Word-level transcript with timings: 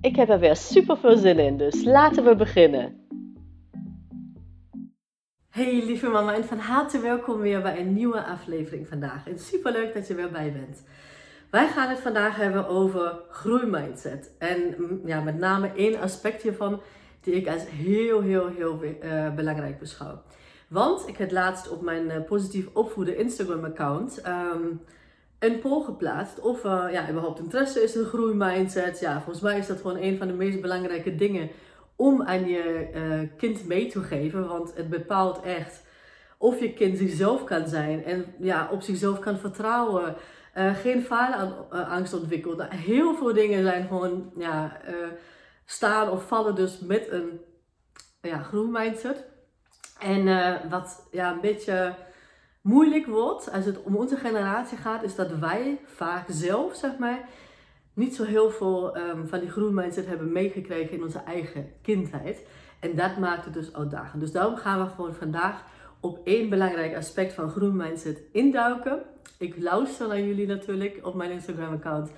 Ik 0.00 0.16
heb 0.16 0.28
er 0.28 0.38
weer 0.38 0.56
super 0.56 0.96
veel 0.96 1.16
zin 1.16 1.38
in, 1.38 1.56
dus 1.56 1.84
laten 1.84 2.24
we 2.24 2.36
beginnen. 2.36 3.06
Hey 5.48 5.84
lieve 5.84 6.08
mama 6.08 6.34
en 6.34 6.44
van 6.44 6.58
harte 6.58 7.00
welkom 7.00 7.40
weer 7.40 7.62
bij 7.62 7.80
een 7.80 7.94
nieuwe 7.94 8.24
aflevering 8.24 8.88
vandaag. 8.88 9.28
En 9.28 9.38
super 9.38 9.72
leuk 9.72 9.94
dat 9.94 10.06
je 10.06 10.14
weer 10.14 10.30
bij 10.30 10.52
bent. 10.52 10.82
Wij 11.50 11.68
gaan 11.68 11.88
het 11.88 11.98
vandaag 11.98 12.36
hebben 12.36 12.68
over 12.68 13.20
groeimindset. 13.30 14.34
En 14.38 14.74
mm, 14.78 15.00
ja, 15.04 15.20
met 15.20 15.38
name 15.38 15.72
één 15.72 16.00
aspect 16.00 16.42
hiervan 16.42 16.80
die 17.20 17.34
ik 17.34 17.48
als 17.48 17.68
heel, 17.68 18.20
heel, 18.20 18.48
heel 18.48 18.80
uh, 18.82 19.34
belangrijk 19.34 19.78
beschouw. 19.78 20.22
Want 20.68 21.08
ik 21.08 21.16
heb 21.16 21.30
laatst 21.30 21.70
op 21.70 21.82
mijn 21.82 22.06
uh, 22.06 22.24
positief 22.26 22.66
opvoeden 22.72 23.16
Instagram 23.16 23.64
account 23.64 24.22
um, 24.26 24.80
een 25.38 25.58
poll 25.58 25.84
geplaatst 25.84 26.40
of 26.40 26.64
uh, 26.64 26.84
ja, 26.92 27.10
überhaupt 27.10 27.38
interesse 27.38 27.82
is 27.82 27.96
in 27.96 28.04
groeimindset. 28.04 29.00
Ja, 29.00 29.14
volgens 29.14 29.40
mij 29.40 29.58
is 29.58 29.66
dat 29.66 29.80
gewoon 29.80 29.96
een 29.96 30.18
van 30.18 30.26
de 30.26 30.32
meest 30.32 30.60
belangrijke 30.60 31.14
dingen 31.14 31.50
om 31.96 32.22
aan 32.22 32.46
je 32.46 32.88
uh, 32.94 33.28
kind 33.36 33.66
mee 33.66 33.86
te 33.86 34.02
geven. 34.02 34.48
Want 34.48 34.74
het 34.74 34.88
bepaalt 34.88 35.40
echt 35.42 35.82
of 36.38 36.60
je 36.60 36.72
kind 36.72 36.98
zichzelf 36.98 37.44
kan 37.44 37.68
zijn 37.68 38.04
en 38.04 38.34
ja, 38.38 38.68
op 38.70 38.82
zichzelf 38.82 39.18
kan 39.18 39.38
vertrouwen. 39.38 40.16
Uh, 40.54 40.74
geen 40.74 41.02
faalangst 41.02 42.14
ontwikkelt. 42.14 42.56
Nou, 42.56 42.74
heel 42.74 43.14
veel 43.14 43.32
dingen 43.32 43.62
zijn 43.62 43.86
gewoon 43.86 44.32
ja, 44.36 44.80
staan 45.64 46.10
of 46.10 46.26
vallen 46.26 46.54
dus 46.54 46.80
met 46.80 47.10
een 47.10 47.40
ja, 48.22 48.38
groeimindset. 48.38 49.24
En 50.00 50.24
wat 50.70 51.08
ja, 51.10 51.32
een 51.32 51.40
beetje 51.40 51.94
moeilijk 52.68 53.06
wordt 53.06 53.52
als 53.52 53.64
het 53.64 53.82
om 53.82 53.96
onze 53.96 54.16
generatie 54.16 54.78
gaat, 54.78 55.02
is 55.02 55.14
dat 55.14 55.38
wij 55.38 55.80
vaak 55.84 56.24
zelf, 56.28 56.74
zeg 56.74 56.98
maar, 56.98 57.28
niet 57.94 58.14
zo 58.14 58.24
heel 58.24 58.50
veel 58.50 58.96
um, 58.96 59.28
van 59.28 59.40
die 59.40 59.50
groenmindset 59.50 60.06
hebben 60.06 60.32
meegekregen 60.32 60.96
in 60.96 61.02
onze 61.02 61.18
eigen 61.18 61.72
kindheid. 61.82 62.42
En 62.80 62.96
dat 62.96 63.16
maakt 63.16 63.44
het 63.44 63.54
dus 63.54 63.74
uitdagend. 63.74 64.20
Dus 64.20 64.32
daarom 64.32 64.56
gaan 64.56 64.84
we 64.84 64.90
gewoon 64.90 65.14
vandaag 65.14 65.64
op 66.00 66.20
één 66.24 66.48
belangrijk 66.48 66.96
aspect 66.96 67.32
van 67.32 67.50
groenmindset 67.50 68.20
induiken. 68.32 69.02
Ik 69.38 69.54
luister 69.58 70.08
naar 70.08 70.20
jullie 70.20 70.46
natuurlijk 70.46 71.00
op 71.02 71.14
mijn 71.14 71.30
Instagram 71.30 71.72
account. 71.72 72.10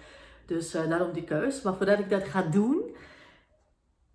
Dus 0.46 0.74
uh, 0.74 0.88
daarom 0.88 1.12
die 1.12 1.24
keus. 1.24 1.62
Maar 1.62 1.74
voordat 1.74 1.98
ik 1.98 2.10
dat 2.10 2.24
ga 2.24 2.42
doen, 2.42 2.96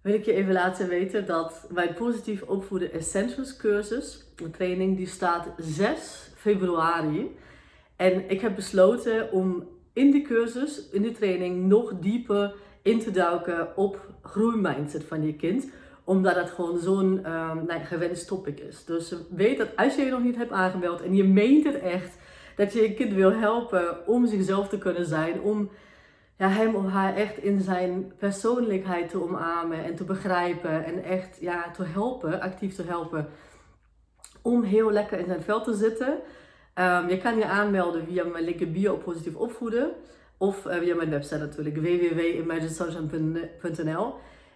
wil 0.05 0.13
ik 0.13 0.25
je 0.25 0.33
even 0.33 0.53
laten 0.53 0.87
weten 0.87 1.25
dat 1.25 1.67
mijn 1.73 1.93
positief 1.93 2.41
opvoeden 2.41 2.91
Essentials 2.91 3.57
cursus, 3.57 4.23
een 4.35 4.51
training 4.51 4.97
die 4.97 5.07
staat 5.07 5.47
6 5.57 6.31
februari. 6.35 7.35
En 7.95 8.29
ik 8.29 8.41
heb 8.41 8.55
besloten 8.55 9.31
om 9.31 9.67
in 9.93 10.11
de 10.11 10.21
cursus, 10.21 10.89
in 10.91 11.01
de 11.01 11.11
training, 11.11 11.65
nog 11.65 11.93
dieper 11.99 12.53
in 12.81 12.99
te 12.99 13.11
duiken 13.11 13.77
op 13.77 14.09
groeimindset 14.21 15.03
van 15.03 15.25
je 15.25 15.33
kind. 15.33 15.69
Omdat 16.03 16.35
het 16.35 16.49
gewoon 16.49 16.79
zo'n 16.79 17.31
um, 17.31 17.65
nou, 17.65 17.83
gewenst 17.83 18.27
topic 18.27 18.59
is. 18.59 18.85
Dus 18.85 19.13
weet 19.35 19.57
dat 19.57 19.75
als 19.75 19.95
je 19.95 20.01
je 20.01 20.11
nog 20.11 20.23
niet 20.23 20.37
hebt 20.37 20.51
aangemeld 20.51 21.01
en 21.01 21.15
je 21.15 21.23
meent 21.23 21.65
het 21.65 21.79
echt, 21.79 22.17
dat 22.55 22.73
je 22.73 22.81
je 22.81 22.93
kind 22.93 23.13
wil 23.13 23.31
helpen 23.31 24.07
om 24.07 24.27
zichzelf 24.27 24.67
te 24.67 24.77
kunnen 24.77 25.05
zijn, 25.05 25.41
om 25.41 25.69
ja, 26.37 26.47
hem 26.47 26.75
of 26.75 26.89
haar 26.89 27.15
echt 27.15 27.37
in 27.37 27.61
zijn 27.61 28.13
persoonlijkheid 28.17 29.09
te 29.09 29.23
omarmen 29.23 29.83
en 29.83 29.95
te 29.95 30.03
begrijpen 30.03 30.85
en 30.85 31.03
echt 31.03 31.37
ja, 31.39 31.71
te 31.71 31.83
helpen, 31.83 32.41
actief 32.41 32.75
te 32.75 32.83
helpen, 32.83 33.27
om 34.41 34.63
heel 34.63 34.91
lekker 34.91 35.19
in 35.19 35.25
zijn 35.25 35.41
vel 35.41 35.63
te 35.63 35.73
zitten. 35.73 36.17
Um, 36.79 37.09
je 37.09 37.17
kan 37.17 37.37
je 37.37 37.45
aanmelden 37.45 38.05
via 38.05 38.23
mijn 38.23 38.43
link 38.43 38.71
bio 38.71 38.93
op 38.93 39.03
positief 39.03 39.35
opvoeden 39.35 39.91
of 40.37 40.65
uh, 40.65 40.75
via 40.75 40.95
mijn 40.95 41.09
website 41.09 41.37
natuurlijk 41.37 41.75
www.imaginesocial.nl 41.75 44.13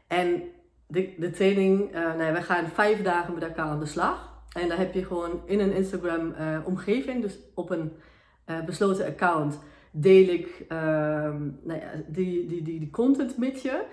en 0.07 0.43
de, 0.87 1.13
de 1.17 1.31
training, 1.31 1.95
uh, 1.95 2.15
nee, 2.15 2.31
we 2.31 2.41
gaan 2.41 2.67
vijf 2.67 3.01
dagen 3.01 3.33
met 3.33 3.43
elkaar 3.43 3.65
aan 3.65 3.79
de 3.79 3.85
slag. 3.85 4.27
En 4.53 4.67
dan 4.67 4.77
heb 4.77 4.93
je 4.93 5.05
gewoon 5.05 5.41
in 5.45 5.59
een 5.59 5.73
Instagram 5.73 6.33
uh, 6.39 6.59
omgeving, 6.63 7.21
dus 7.21 7.39
op 7.53 7.69
een 7.69 7.91
besloten 8.65 9.05
account, 9.05 9.59
deel 9.91 10.27
ik 10.27 10.65
ehm, 10.67 11.41
nou 11.63 11.79
ja, 11.79 11.91
die, 12.07 12.45
die, 12.45 12.61
die, 12.63 12.89
content 12.91 13.37
met 13.37 13.61
je. 13.61 13.83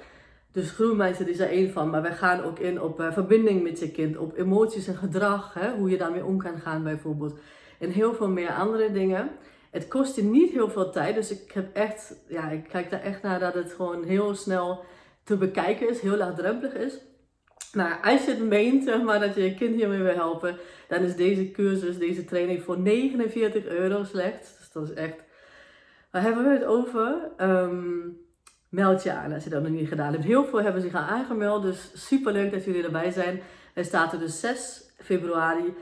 Dus 0.52 0.70
groenmindset 0.70 1.28
is 1.28 1.38
er 1.38 1.48
één 1.48 1.70
van, 1.70 1.90
maar 1.90 2.02
wij 2.02 2.14
gaan 2.14 2.42
ook 2.42 2.58
in 2.58 2.80
op 2.80 3.00
uh, 3.00 3.12
verbinding 3.12 3.62
met 3.62 3.78
je 3.78 3.90
kind, 3.90 4.16
op 4.16 4.36
emoties 4.36 4.86
en 4.86 4.96
gedrag, 4.96 5.54
hè, 5.54 5.70
hoe 5.72 5.90
je 5.90 5.96
daarmee 5.96 6.24
om 6.24 6.38
kan 6.38 6.58
gaan 6.58 6.82
bijvoorbeeld. 6.82 7.38
En 7.78 7.90
heel 7.90 8.14
veel 8.14 8.28
meer 8.28 8.50
andere 8.50 8.92
dingen. 8.92 9.30
Het 9.70 9.88
kost 9.88 10.16
je 10.16 10.22
niet 10.22 10.50
heel 10.50 10.70
veel 10.70 10.90
tijd, 10.90 11.14
dus 11.14 11.30
ik 11.30 11.52
heb 11.52 11.76
echt, 11.76 12.14
ja, 12.28 12.50
ik 12.50 12.64
kijk 12.68 12.90
daar 12.90 13.02
echt 13.02 13.22
naar 13.22 13.40
dat 13.40 13.54
het 13.54 13.72
gewoon 13.72 14.04
heel 14.04 14.34
snel 14.34 14.84
te 15.24 15.36
bekijken 15.36 15.88
is, 15.88 16.00
heel 16.00 16.16
laagdrempelig 16.16 16.74
is. 16.74 17.00
Maar 17.72 18.00
als 18.02 18.24
je 18.24 18.30
het 18.30 18.44
meent, 18.44 18.84
zeg 18.84 19.02
maar, 19.02 19.20
dat 19.20 19.34
je 19.34 19.42
je 19.42 19.54
kind 19.54 19.74
hiermee 19.74 20.02
wil 20.02 20.14
helpen, 20.14 20.56
dan 20.88 21.02
is 21.02 21.16
deze 21.16 21.50
cursus, 21.50 21.98
deze 21.98 22.24
training 22.24 22.62
voor 22.62 22.78
49 22.78 23.66
euro 23.66 24.04
slechts. 24.04 24.58
Dus 24.58 24.72
dat 24.72 24.88
is 24.88 24.94
echt 24.94 25.24
Waar 26.16 26.24
hebben 26.24 26.44
we 26.44 26.50
het 26.50 26.64
over? 26.64 27.30
Um, 27.40 28.16
meld 28.68 29.02
je 29.02 29.12
aan 29.12 29.32
als 29.32 29.44
je 29.44 29.50
dat 29.50 29.62
nog 29.62 29.70
niet 29.70 29.88
gedaan 29.88 30.12
hebt. 30.12 30.24
Heel 30.24 30.44
veel 30.44 30.62
hebben 30.62 30.82
zich 30.82 30.94
al 30.94 31.00
aangemeld, 31.00 31.62
dus 31.62 31.90
super 31.94 32.32
leuk 32.32 32.52
dat 32.52 32.64
jullie 32.64 32.84
erbij 32.84 33.10
zijn. 33.10 33.40
Er 33.74 33.84
staat 33.84 34.12
er 34.12 34.18
dus 34.18 34.40
6 34.40 34.90
februari. 34.98 35.74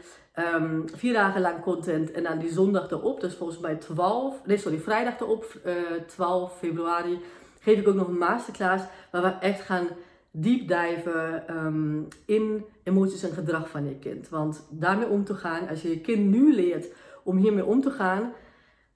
Um, 0.55 0.85
vier 0.95 1.13
dagen 1.13 1.41
lang 1.41 1.61
content 1.61 2.13
en 2.13 2.23
dan 2.23 2.39
die 2.39 2.53
zondag 2.53 2.91
erop, 2.91 3.21
dus 3.21 3.35
volgens 3.35 3.59
mij 3.59 3.75
12, 3.75 4.47
nee 4.47 4.57
sorry, 4.57 4.79
vrijdag 4.79 5.21
erop, 5.21 5.61
uh, 5.67 5.79
eh, 5.79 6.03
12 6.07 6.59
februari, 6.59 7.21
geef 7.61 7.79
ik 7.79 7.89
ook 7.89 7.95
nog 7.95 8.09
een 8.09 8.19
masterclass 8.19 8.85
waar 9.11 9.23
we 9.23 9.29
echt 9.41 9.61
gaan 9.61 9.87
diep 10.31 10.69
diven 10.69 11.57
um, 11.57 12.09
in 12.27 12.65
emoties 12.83 13.23
en 13.23 13.33
gedrag 13.33 13.69
van 13.71 13.89
je 13.89 13.99
kind. 13.99 14.29
Want 14.29 14.67
daarmee 14.71 15.09
om 15.09 15.25
te 15.25 15.35
gaan, 15.35 15.69
als 15.69 15.83
je 15.83 15.89
je 15.89 16.01
kind 16.01 16.31
nu 16.31 16.55
leert 16.55 16.87
om 17.23 17.37
hiermee 17.37 17.65
om 17.65 17.81
te 17.81 17.91
gaan, 17.91 18.33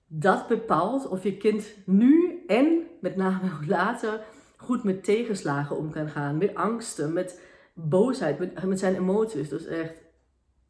dat 0.09 0.47
bepaalt 0.47 1.09
of 1.09 1.23
je 1.23 1.37
kind 1.37 1.75
nu 1.87 2.43
en 2.47 2.87
met 3.01 3.17
name 3.17 3.53
ook 3.55 3.67
later 3.67 4.21
goed 4.57 4.85
met 4.85 5.05
tegenslagen 5.05 5.77
om 5.77 5.91
kan 5.91 6.09
gaan. 6.09 6.39
Met 6.39 6.55
angsten, 6.55 7.13
met 7.13 7.41
boosheid, 7.75 8.39
met, 8.39 8.65
met 8.65 8.79
zijn 8.79 8.95
emoties. 8.95 9.49
Dus 9.49 9.67
echt, 9.67 10.03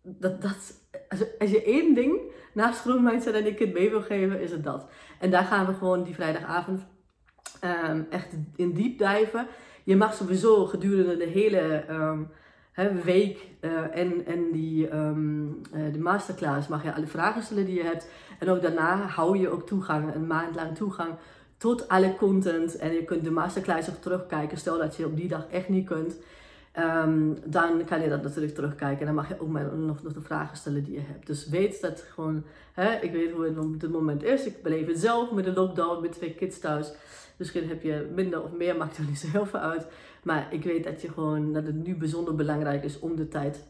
dat, 0.02 0.42
dat, 0.42 0.74
als, 1.38 1.50
je 1.50 1.62
één 1.62 1.94
ding 1.94 2.20
naast 2.54 2.80
groenmindset 2.80 3.34
en 3.34 3.44
je 3.44 3.54
kind 3.54 3.72
mee 3.72 3.90
wil 3.90 4.02
geven, 4.02 4.40
is 4.40 4.50
het 4.50 4.64
dat. 4.64 4.88
En 5.20 5.30
daar 5.30 5.44
gaan 5.44 5.66
we 5.66 5.74
gewoon 5.74 6.02
die 6.02 6.14
vrijdagavond 6.14 6.86
um, 7.64 8.06
echt 8.10 8.28
in 8.56 8.72
diep 8.72 8.98
dijven. 8.98 9.46
Je 9.84 9.96
mag 9.96 10.14
sowieso 10.14 10.66
gedurende 10.66 11.16
de 11.16 11.24
hele 11.24 11.84
um, 11.90 12.30
week 12.86 13.46
uh, 13.60 13.96
en, 13.96 14.26
en 14.26 14.50
die 14.52 14.94
um, 14.94 15.60
uh, 15.74 15.92
de 15.92 15.98
masterclass 15.98 16.68
mag 16.68 16.82
je 16.82 16.94
alle 16.94 17.06
vragen 17.06 17.42
stellen 17.42 17.64
die 17.64 17.74
je 17.74 17.82
hebt. 17.82 18.08
En 18.38 18.50
ook 18.50 18.62
daarna 18.62 18.96
hou 18.96 19.38
je 19.38 19.48
ook 19.48 19.66
toegang, 19.66 20.14
een 20.14 20.26
maand 20.26 20.54
lang 20.54 20.76
toegang 20.76 21.10
tot 21.56 21.88
alle 21.88 22.14
content. 22.16 22.76
En 22.76 22.92
je 22.92 23.04
kunt 23.04 23.24
de 23.24 23.30
masterclass 23.30 23.90
ook 23.90 24.00
terugkijken. 24.00 24.58
Stel 24.58 24.78
dat 24.78 24.96
je 24.96 25.06
op 25.06 25.16
die 25.16 25.28
dag 25.28 25.46
echt 25.50 25.68
niet 25.68 25.86
kunt. 25.86 26.16
Um, 26.78 27.38
dan 27.44 27.84
kan 27.84 28.00
je 28.00 28.08
dat 28.08 28.22
natuurlijk 28.22 28.54
terugkijken. 28.54 29.00
En 29.00 29.06
dan 29.06 29.14
mag 29.14 29.28
je 29.28 29.40
ook 29.40 29.48
nog, 29.48 30.02
nog 30.02 30.12
de 30.12 30.20
vragen 30.20 30.56
stellen 30.56 30.84
die 30.84 30.94
je 30.94 31.00
hebt. 31.00 31.26
Dus 31.26 31.48
weet 31.48 31.80
dat 31.80 32.04
gewoon, 32.12 32.44
hè, 32.72 32.94
ik 33.00 33.12
weet 33.12 33.32
hoe 33.32 33.44
het 33.44 33.58
op 33.58 33.80
dit 33.80 33.90
moment 33.90 34.22
is. 34.22 34.46
Ik 34.46 34.62
beleef 34.62 34.86
het 34.86 34.98
zelf 34.98 35.32
met 35.32 35.44
de 35.44 35.52
lockdown, 35.52 36.02
met 36.02 36.12
twee 36.12 36.34
kids 36.34 36.58
thuis. 36.58 36.92
Misschien 37.36 37.68
heb 37.68 37.82
je 37.82 38.10
minder 38.14 38.42
of 38.42 38.52
meer, 38.52 38.76
maakt 38.76 38.96
er 38.96 39.04
niet 39.04 39.18
zo 39.18 39.26
heel 39.26 39.46
veel 39.46 39.60
uit. 39.60 39.86
Maar 40.28 40.46
ik 40.50 40.64
weet 40.64 40.84
dat, 40.84 41.02
je 41.02 41.08
gewoon, 41.08 41.52
dat 41.52 41.66
het 41.66 41.86
nu 41.86 41.96
bijzonder 41.96 42.34
belangrijk 42.34 42.84
is 42.84 42.98
om 42.98 43.16
de 43.16 43.28
tijd 43.28 43.66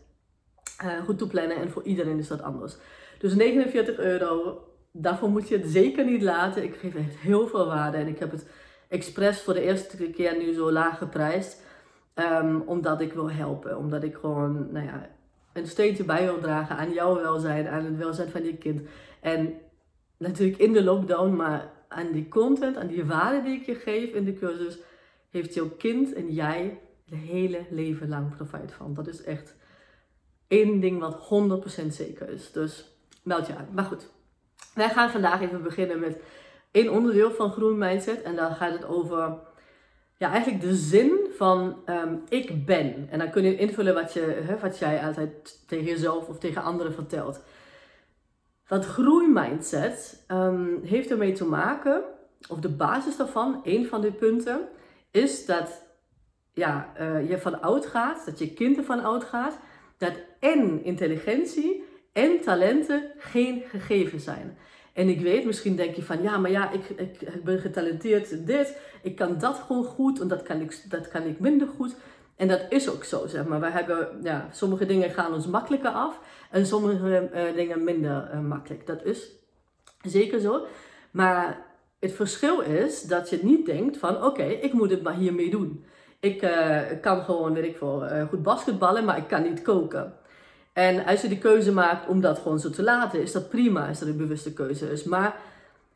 uh, 0.85 1.05
goed 1.05 1.19
te 1.19 1.27
plannen. 1.27 1.57
En 1.57 1.71
voor 1.71 1.83
iedereen 1.83 2.19
is 2.19 2.29
dat 2.29 2.43
anders. 2.43 2.77
Dus 3.19 3.35
49 3.35 3.99
euro, 3.99 4.63
daarvoor 4.93 5.29
moet 5.29 5.49
je 5.49 5.57
het 5.57 5.67
zeker 5.67 6.05
niet 6.05 6.23
laten. 6.23 6.63
Ik 6.63 6.75
geef 6.75 6.95
echt 6.95 7.17
heel 7.17 7.47
veel 7.47 7.67
waarde. 7.67 7.97
En 7.97 8.07
ik 8.07 8.19
heb 8.19 8.31
het 8.31 8.47
expres 8.89 9.43
voor 9.43 9.55
de 9.55 9.61
eerste 9.61 10.11
keer 10.11 10.37
nu 10.37 10.53
zo 10.53 10.73
laag 10.73 10.99
geprijsd. 10.99 11.63
Um, 12.15 12.61
omdat 12.67 13.01
ik 13.01 13.13
wil 13.13 13.31
helpen. 13.31 13.77
Omdat 13.77 14.03
ik 14.03 14.17
gewoon, 14.17 14.73
nou 14.73 14.87
ja, 14.87 15.11
een 15.53 15.67
steentje 15.67 16.05
bij 16.05 16.25
wil 16.25 16.41
dragen 16.41 16.77
aan 16.77 16.93
jouw 16.93 17.15
welzijn, 17.15 17.69
aan 17.69 17.85
het 17.85 17.97
welzijn 17.97 18.31
van 18.31 18.45
je 18.45 18.57
kind. 18.57 18.81
En 19.21 19.55
natuurlijk 20.17 20.59
in 20.59 20.73
de 20.73 20.85
lockdown, 20.85 21.37
maar 21.37 21.71
aan 21.89 22.13
die 22.13 22.29
content, 22.29 22.77
aan 22.77 22.87
die 22.87 23.05
waarde 23.05 23.43
die 23.43 23.61
ik 23.61 23.67
je 23.67 23.75
geef 23.75 24.13
in 24.13 24.25
de 24.25 24.35
cursus, 24.35 24.79
heeft 25.29 25.55
jouw 25.55 25.69
kind 25.69 26.13
en 26.13 26.33
jij 26.33 26.81
het 27.05 27.19
hele 27.19 27.67
leven 27.71 28.09
lang 28.09 28.37
profijt 28.37 28.73
van. 28.73 28.95
Dat 28.95 29.07
is 29.07 29.23
echt 29.23 29.57
één 30.47 30.81
ding 30.81 31.01
wat 31.01 31.15
100% 31.83 31.87
zeker 31.87 32.29
is. 32.29 32.53
Dus 32.53 32.99
meld 33.23 33.47
je 33.47 33.57
aan. 33.57 33.69
Maar 33.73 33.85
goed, 33.85 34.11
wij 34.75 34.89
gaan 34.89 35.11
vandaag 35.11 35.41
even 35.41 35.63
beginnen 35.63 36.01
met 36.01 36.21
één 36.71 36.93
onderdeel 36.93 37.31
van 37.31 37.53
Groen 37.53 37.79
Mindset. 37.79 38.23
En 38.23 38.37
dan 38.37 38.55
gaat 38.55 38.73
het 38.73 38.85
over 38.85 39.39
ja, 40.17 40.31
eigenlijk 40.31 40.63
de 40.63 40.75
zin 40.75 41.19
van 41.37 41.83
ehm, 41.85 42.15
ik 42.29 42.67
ben. 42.67 43.07
En 43.11 43.19
dan 43.19 43.31
kun 43.31 43.43
je 43.43 43.57
invullen 43.57 43.95
wat, 43.95 44.13
je, 44.13 44.21
hè, 44.21 44.59
wat 44.59 44.79
jij 44.79 45.05
altijd 45.05 45.63
tegen 45.67 45.85
jezelf 45.85 46.29
of 46.29 46.39
tegen 46.39 46.63
anderen 46.63 46.95
vertelt. 46.95 47.41
Dat 48.67 48.85
groeimindset 48.85 50.25
um, 50.29 50.81
heeft 50.83 51.11
ermee 51.11 51.33
te 51.33 51.45
maken, 51.45 52.03
of 52.49 52.59
de 52.59 52.69
basis 52.69 53.17
daarvan, 53.17 53.61
een 53.65 53.87
van 53.87 54.01
die 54.01 54.13
punten, 54.13 54.69
is 55.11 55.47
dat 55.47 55.87
ja, 56.53 56.93
uh, 57.01 57.29
je 57.29 57.39
van 57.39 57.61
oud 57.61 57.87
gaat, 57.87 58.25
dat 58.25 58.39
je 58.39 58.53
kind 58.53 58.77
ervan 58.77 59.05
oud 59.05 59.25
gaat, 59.25 59.59
dat 59.99 60.13
en 60.41 60.85
intelligentie 60.85 61.85
en 62.13 62.41
talenten 62.41 63.13
geen 63.19 63.63
gegeven 63.69 64.21
zijn. 64.21 64.59
En 64.93 65.09
ik 65.09 65.21
weet, 65.21 65.45
misschien 65.45 65.77
denk 65.77 65.95
je 65.95 66.03
van 66.03 66.23
ja, 66.23 66.39
maar 66.39 66.51
ja, 66.51 66.71
ik, 66.71 66.89
ik, 66.89 67.45
ben 67.45 67.59
getalenteerd 67.59 68.31
in 68.31 68.45
dit, 68.45 68.81
ik 69.03 69.17
kan 69.17 69.39
dat 69.39 69.57
gewoon 69.67 69.85
goed 69.85 70.21
en 70.21 70.29
dat 70.29 70.43
kan 70.43 70.61
ik, 70.61 70.85
dat 70.89 71.09
kan 71.09 71.23
ik 71.23 71.41
minder 71.41 71.69
goed. 71.69 71.97
En 72.37 72.49
dat 72.49 72.67
is 72.69 72.91
ook 72.91 73.05
zo, 73.05 73.27
zeg 73.27 73.47
maar. 73.47 73.61
We 73.61 73.71
hebben, 73.71 74.21
ja, 74.23 74.49
sommige 74.53 74.87
dingen 74.87 75.11
gaan 75.11 75.33
ons 75.33 75.47
makkelijker 75.47 75.91
af 75.91 76.21
en 76.51 76.67
sommige 76.67 77.31
uh, 77.35 77.55
dingen 77.55 77.85
minder 77.85 78.31
uh, 78.35 78.41
makkelijk. 78.41 78.87
Dat 78.87 79.05
is 79.05 79.31
zeker 80.03 80.41
zo. 80.41 80.67
Maar 81.11 81.67
het 82.01 82.13
verschil 82.13 82.61
is 82.61 83.03
dat 83.03 83.31
je 83.31 83.39
niet 83.43 83.67
denkt 83.67 83.97
van 83.97 84.25
oké, 84.25 84.45
ik 84.45 84.73
moet 84.73 84.91
het 84.91 85.03
maar 85.03 85.15
hiermee 85.15 85.51
doen. 85.51 85.85
Ik 86.21 86.43
uh, 86.43 86.81
kan 87.01 87.23
gewoon, 87.23 87.55
weet 87.55 87.65
ik 87.65 87.77
veel, 87.77 88.09
goed 88.29 88.43
basketballen, 88.43 89.05
maar 89.05 89.17
ik 89.17 89.29
kan 89.29 89.43
niet 89.43 89.63
koken. 89.63 90.15
En 90.79 91.05
als 91.05 91.21
je 91.21 91.29
de 91.29 91.39
keuze 91.39 91.73
maakt 91.73 92.09
om 92.09 92.21
dat 92.21 92.39
gewoon 92.39 92.59
zo 92.61 92.71
te 92.71 92.83
laten, 92.83 93.23
is 93.23 93.33
dat 93.33 93.49
prima, 93.49 93.89
als 93.89 93.99
dat 93.99 94.09
een 94.09 94.17
bewuste 94.17 94.53
keuze 94.53 94.91
is. 94.91 95.05
Maar 95.05 95.37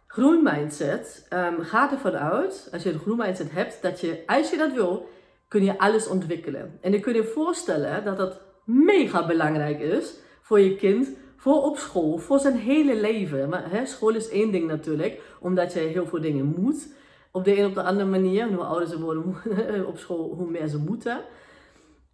groenmindset 0.07 1.27
um, 1.33 1.65
gaat 1.65 1.93
ervan 1.93 2.17
uit, 2.17 2.69
als 2.73 2.83
je 2.83 2.93
een 2.93 2.99
groenmindset 2.99 3.53
hebt, 3.53 3.83
dat 3.83 4.01
je, 4.01 4.23
als 4.27 4.51
je 4.51 4.57
dat 4.57 4.73
wil, 4.73 5.09
kun 5.49 5.65
je 5.65 5.79
alles 5.79 6.07
ontwikkelen. 6.07 6.79
En 6.81 6.93
je 6.93 7.01
kunt 7.01 7.17
je 7.17 7.25
voorstellen 7.25 8.05
dat 8.05 8.17
dat 8.17 8.41
mega 8.65 9.27
belangrijk 9.27 9.81
is 9.81 10.15
voor 10.41 10.61
je 10.61 10.77
kind, 10.77 11.09
voor 11.43 11.63
op 11.63 11.77
school, 11.77 12.19
voor 12.19 12.39
zijn 12.39 12.57
hele 12.57 13.01
leven. 13.01 13.49
Maar 13.49 13.71
hè, 13.71 13.87
school 13.87 14.15
is 14.15 14.29
één 14.29 14.51
ding 14.51 14.67
natuurlijk, 14.67 15.21
omdat 15.41 15.73
je 15.73 15.79
heel 15.79 16.07
veel 16.07 16.21
dingen 16.21 16.55
moet. 16.59 16.95
Op 17.31 17.45
de 17.45 17.59
een 17.59 17.67
of 17.67 17.73
de 17.73 17.83
andere 17.83 18.11
manier. 18.11 18.49
hoe 18.49 18.65
ouder 18.65 18.89
ze 18.89 19.01
worden 19.01 19.37
op 19.91 19.99
school, 19.99 20.35
hoe 20.35 20.51
meer 20.51 20.69
ze 20.69 20.79
moeten. 20.79 21.21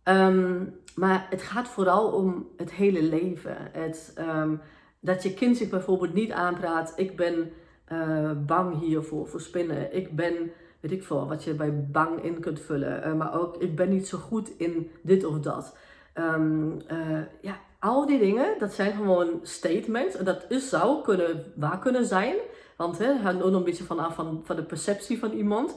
Um, 0.05 0.75
maar 0.95 1.27
het 1.31 1.43
gaat 1.43 1.69
vooral 1.69 2.13
om 2.13 2.49
het 2.57 2.73
hele 2.73 3.03
leven. 3.03 3.57
Het, 3.73 4.15
um, 4.19 4.61
dat 5.01 5.23
je 5.23 5.35
kind 5.35 5.57
zich 5.57 5.69
bijvoorbeeld 5.69 6.15
niet 6.15 6.31
aanpraat. 6.31 6.93
Ik 6.97 7.17
ben 7.17 7.53
uh, 7.93 8.31
bang 8.47 8.81
hiervoor, 8.81 9.29
voor 9.29 9.41
spinnen. 9.41 9.97
Ik 9.97 10.17
ben, 10.17 10.35
weet 10.81 10.93
ik 10.93 11.03
veel, 11.03 11.29
wat 11.29 11.45
je 11.45 11.55
bij 11.55 11.87
bang 11.87 12.23
in 12.23 12.41
kunt 12.41 12.61
vullen. 12.61 13.09
Uh, 13.09 13.15
maar 13.15 13.41
ook, 13.41 13.57
ik 13.57 13.77
ben 13.77 13.89
niet 13.89 14.09
zo 14.09 14.19
goed 14.19 14.51
in 14.59 14.91
dit 15.03 15.25
of 15.25 15.41
dat. 15.41 15.77
Um, 16.15 16.73
uh, 16.93 17.21
ja, 17.41 17.67
al 17.79 18.07
die 18.07 18.19
dingen, 18.19 18.59
dat 18.59 18.73
zijn 18.73 18.93
gewoon 18.93 19.41
statements. 19.43 20.17
En 20.17 20.25
dat 20.25 20.45
is, 20.49 20.69
zou 20.69 21.03
kunnen, 21.03 21.53
waar 21.57 21.79
kunnen 21.79 22.05
zijn. 22.05 22.35
Want 22.77 22.99
het 22.99 23.21
hangt 23.21 23.43
ook 23.43 23.51
nog 23.51 23.59
een 23.59 23.65
beetje 23.65 23.85
vanaf 23.85 24.15
van, 24.15 24.41
van 24.45 24.57
de 24.57 24.63
perceptie 24.63 25.19
van 25.19 25.33
iemand. 25.33 25.77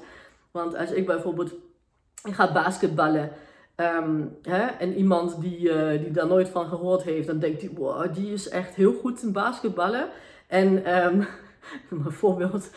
Want 0.51 0.75
als 0.75 0.91
ik 0.91 1.05
bijvoorbeeld 1.05 1.53
ga 2.23 2.53
basketballen 2.53 3.31
Um, 3.81 4.37
hè, 4.41 4.65
en 4.65 4.93
iemand 4.93 5.41
die, 5.41 5.59
uh, 5.59 5.89
die 5.89 6.11
daar 6.11 6.27
nooit 6.27 6.49
van 6.49 6.67
gehoord 6.67 7.03
heeft, 7.03 7.27
dan 7.27 7.39
denkt 7.39 7.61
hij, 7.61 7.71
wow, 7.75 8.13
die 8.13 8.33
is 8.33 8.49
echt 8.49 8.75
heel 8.75 8.93
goed 8.93 9.23
in 9.23 9.31
basketballen. 9.31 10.09
En, 10.47 10.67
um, 11.05 11.27
voorbeeld. 12.07 12.69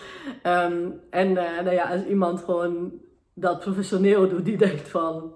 Um, 0.47 1.01
en 1.11 1.29
uh, 1.29 1.61
nou 1.63 1.71
ja, 1.71 1.91
als 1.91 2.05
iemand 2.05 2.41
gewoon 2.41 2.93
dat 3.35 3.61
professioneel 3.61 4.29
doet, 4.29 4.45
die 4.45 4.57
denkt 4.57 4.89
van, 4.89 5.35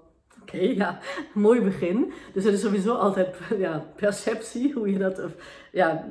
oké, 0.49 0.63
ja, 0.63 0.99
mooi 1.33 1.61
begin. 1.61 2.13
Dus 2.33 2.43
het 2.43 2.53
is 2.53 2.61
sowieso 2.61 2.93
altijd 2.93 3.37
ja, 3.57 3.85
perceptie, 3.95 4.73
hoe 4.73 4.91
je 4.91 4.97
dat, 4.97 5.21
ja, 5.71 6.05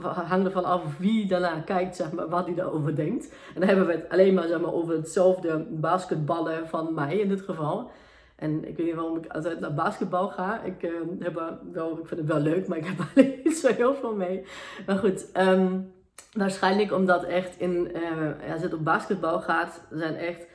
hangt 0.00 0.46
ervan 0.46 0.64
af 0.64 0.98
wie 0.98 1.26
daarna 1.26 1.60
kijkt, 1.60 1.96
zeg 1.96 2.12
maar, 2.12 2.28
wat 2.28 2.46
hij 2.46 2.54
daarover 2.54 2.96
denkt. 2.96 3.28
En 3.54 3.60
dan 3.60 3.68
hebben 3.68 3.86
we 3.86 3.92
het 3.92 4.08
alleen 4.08 4.34
maar, 4.34 4.46
zeg 4.46 4.60
maar, 4.60 4.72
over 4.72 4.94
hetzelfde 4.94 5.66
basketballen 5.70 6.68
van 6.68 6.94
mij 6.94 7.18
in 7.18 7.28
dit 7.28 7.40
geval. 7.40 7.90
En 8.36 8.68
ik 8.68 8.76
weet 8.76 8.86
niet 8.86 8.94
waarom 8.94 9.16
ik 9.16 9.32
altijd 9.32 9.60
naar 9.60 9.74
basketbal 9.74 10.28
ga. 10.28 10.62
Ik, 10.62 10.82
uh, 10.82 10.90
heb 11.18 11.58
wel, 11.72 11.90
ik 11.90 12.06
vind 12.06 12.20
het 12.20 12.28
wel 12.28 12.40
leuk, 12.40 12.68
maar 12.68 12.78
ik 12.78 12.86
heb 12.86 12.98
er 13.14 13.40
niet 13.44 13.56
zo 13.56 13.72
heel 13.72 13.94
veel 13.94 14.14
mee. 14.14 14.44
Maar 14.86 14.98
goed, 14.98 15.26
um, 15.36 15.92
waarschijnlijk 16.32 16.92
omdat 16.92 17.24
echt 17.24 17.58
in, 17.58 17.90
uh, 17.94 18.52
als 18.52 18.62
het 18.62 18.74
op 18.74 18.84
basketbal 18.84 19.40
gaat, 19.40 19.86
zijn 19.90 20.14
echt 20.14 20.46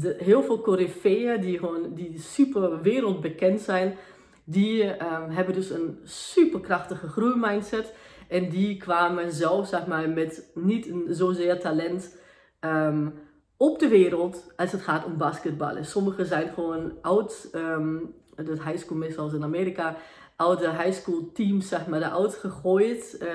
heel 0.00 0.42
veel 0.42 0.60
coryfeeën 0.60 1.40
die 1.40 1.58
gewoon 1.58 1.94
die 1.94 2.18
super 2.18 2.82
wereldbekend 2.82 3.60
zijn. 3.60 3.96
Die 4.44 4.84
um, 4.84 5.30
hebben 5.30 5.54
dus 5.54 5.70
een 5.70 5.98
superkrachtige 6.04 7.08
groeimindset. 7.08 7.94
En 8.28 8.48
die 8.48 8.76
kwamen 8.76 9.32
zelf, 9.32 9.68
zeg 9.68 9.86
maar, 9.86 10.08
met 10.08 10.50
niet 10.54 10.92
zozeer 11.08 11.60
talent. 11.60 12.16
Um, 12.60 13.14
op 13.56 13.78
de 13.78 13.88
wereld 13.88 14.52
als 14.56 14.72
het 14.72 14.82
gaat 14.82 15.04
om 15.04 15.16
basketballen. 15.16 15.84
Sommige 15.84 16.24
zijn 16.24 16.48
gewoon 16.48 16.92
oud, 17.00 17.48
um, 17.54 18.14
de 18.36 18.52
high 18.52 18.76
school 18.76 18.96
meestal 18.96 19.34
in 19.34 19.42
Amerika, 19.42 19.96
oude 20.36 20.70
high 20.70 20.92
school 20.92 21.30
teams 21.32 21.68
zeg 21.68 21.86
maar 21.86 22.02
eruit 22.02 22.34
gegooid. 22.34 23.18
Uh, 23.22 23.28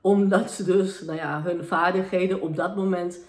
omdat 0.00 0.50
ze 0.50 0.64
dus 0.64 1.02
nou 1.02 1.18
ja, 1.18 1.42
hun 1.42 1.64
vaardigheden 1.64 2.40
op 2.40 2.56
dat 2.56 2.76
moment 2.76 3.20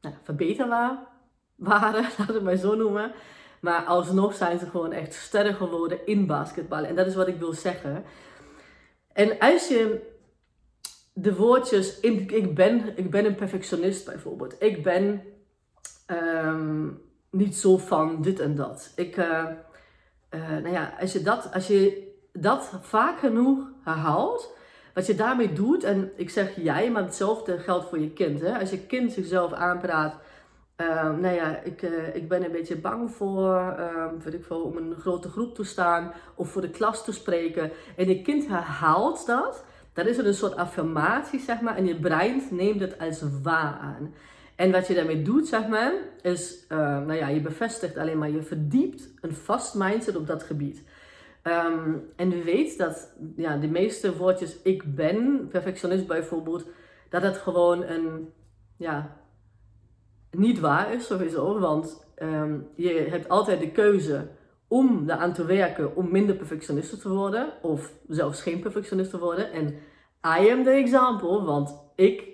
nou, 0.00 0.14
verbeterbaar 0.22 0.98
waren, 1.54 2.02
laten 2.18 2.34
het 2.34 2.42
maar 2.42 2.56
zo 2.56 2.74
noemen. 2.74 3.12
Maar 3.60 3.84
alsnog 3.84 4.34
zijn 4.34 4.58
ze 4.58 4.66
gewoon 4.66 4.92
echt 4.92 5.14
sterren 5.14 5.54
geworden 5.54 6.06
in 6.06 6.26
basketballen. 6.26 6.88
En 6.88 6.96
dat 6.96 7.06
is 7.06 7.14
wat 7.14 7.28
ik 7.28 7.38
wil 7.38 7.52
zeggen. 7.52 8.04
En 9.12 9.38
als 9.38 9.68
je 9.68 10.08
de 11.12 11.34
woordjes, 11.34 12.00
ik 12.00 12.54
ben, 12.54 12.96
ik 12.96 13.10
ben 13.10 13.24
een 13.24 13.34
perfectionist 13.34 14.04
bijvoorbeeld. 14.04 14.62
Ik 14.62 14.82
ben 14.82 15.22
um, 16.06 17.02
niet 17.30 17.56
zo 17.56 17.76
van 17.76 18.22
dit 18.22 18.40
en 18.40 18.54
dat. 18.54 18.92
Ik, 18.96 19.16
uh, 19.16 19.44
uh, 20.30 20.48
nou 20.48 20.70
ja, 20.70 20.94
als 21.00 21.12
je, 21.12 21.22
dat, 21.22 21.50
als 21.52 21.66
je 21.66 22.08
dat 22.32 22.70
vaak 22.80 23.18
genoeg 23.18 23.68
herhaalt, 23.84 24.54
wat 25.00 25.08
je 25.08 25.22
daarmee 25.24 25.52
doet, 25.52 25.84
en 25.84 26.12
ik 26.16 26.30
zeg 26.30 26.56
jij, 26.56 26.90
maar 26.90 27.02
hetzelfde 27.02 27.58
geldt 27.58 27.88
voor 27.88 27.98
je 27.98 28.10
kind. 28.10 28.40
Hè? 28.40 28.58
Als 28.58 28.70
je 28.70 28.86
kind 28.86 29.12
zichzelf 29.12 29.52
aanpraat, 29.52 30.14
uh, 30.76 31.18
nou 31.18 31.34
ja, 31.34 31.60
ik, 31.64 31.82
uh, 31.82 32.14
ik 32.14 32.28
ben 32.28 32.44
een 32.44 32.52
beetje 32.52 32.76
bang 32.76 33.10
voor, 33.10 33.74
weet 34.24 34.34
ik 34.34 34.44
veel, 34.44 34.60
om 34.60 34.76
een 34.76 34.94
grote 34.98 35.28
groep 35.28 35.54
te 35.54 35.64
staan 35.64 36.12
of 36.34 36.50
voor 36.50 36.62
de 36.62 36.70
klas 36.70 37.04
te 37.04 37.12
spreken. 37.12 37.70
En 37.96 38.08
je 38.08 38.22
kind 38.22 38.48
herhaalt 38.48 39.26
dat 39.26 39.64
dan 39.92 40.06
is 40.06 40.18
er 40.18 40.26
een 40.26 40.34
soort 40.34 40.56
affirmatie, 40.56 41.40
zeg 41.40 41.60
maar, 41.60 41.76
en 41.76 41.86
je 41.86 42.00
brein 42.00 42.42
neemt 42.50 42.80
het 42.80 42.98
als 42.98 43.22
waar 43.42 43.78
aan. 43.80 44.14
En 44.54 44.70
wat 44.70 44.86
je 44.86 44.94
daarmee 44.94 45.22
doet, 45.22 45.48
zeg 45.48 45.68
maar, 45.68 45.92
is, 46.22 46.64
uh, 46.68 46.78
nou 46.78 47.14
ja, 47.14 47.28
je 47.28 47.40
bevestigt 47.40 47.96
alleen 47.96 48.18
maar, 48.18 48.30
je 48.30 48.42
verdiept 48.42 49.08
een 49.20 49.34
vast 49.34 49.74
mindset 49.74 50.16
op 50.16 50.26
dat 50.26 50.42
gebied. 50.42 50.82
Um, 51.42 52.02
en 52.16 52.30
we 52.30 52.42
weten 52.44 52.78
dat 52.78 53.14
ja, 53.36 53.56
de 53.56 53.68
meeste 53.68 54.16
woordjes 54.16 54.62
ik 54.62 54.94
ben, 54.94 55.48
perfectionist 55.48 56.06
bijvoorbeeld, 56.06 56.66
dat 57.08 57.22
het 57.22 57.36
gewoon 57.36 57.82
een, 57.82 58.32
ja, 58.76 59.16
niet 60.30 60.60
waar 60.60 60.92
is 60.92 61.06
sowieso. 61.06 61.58
Want 61.58 62.06
um, 62.22 62.68
je 62.74 63.06
hebt 63.10 63.28
altijd 63.28 63.60
de 63.60 63.70
keuze 63.70 64.28
om 64.68 65.06
daaraan 65.06 65.32
te 65.32 65.44
werken 65.44 65.96
om 65.96 66.10
minder 66.10 66.36
perfectionist 66.36 67.00
te 67.00 67.08
worden. 67.08 67.52
Of 67.62 67.92
zelfs 68.08 68.42
geen 68.42 68.60
perfectionist 68.60 69.10
te 69.10 69.18
worden. 69.18 69.52
En 69.52 69.66
I 70.40 70.50
am 70.50 70.64
the 70.64 70.70
example, 70.70 71.42
want 71.42 71.76
ik 71.94 72.28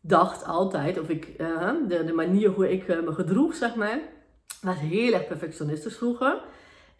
dacht 0.00 0.44
altijd, 0.44 0.98
of 1.00 1.08
ik, 1.08 1.34
uh, 1.38 1.72
de, 1.88 2.04
de 2.04 2.12
manier 2.12 2.50
hoe 2.50 2.70
ik 2.70 2.88
uh, 2.88 3.02
me 3.02 3.12
gedroeg, 3.12 3.54
zeg 3.54 3.74
maar, 3.74 4.00
was 4.62 4.78
heel 4.78 5.12
erg 5.12 5.26
perfectionistisch 5.26 5.96
vroeger. 5.96 6.42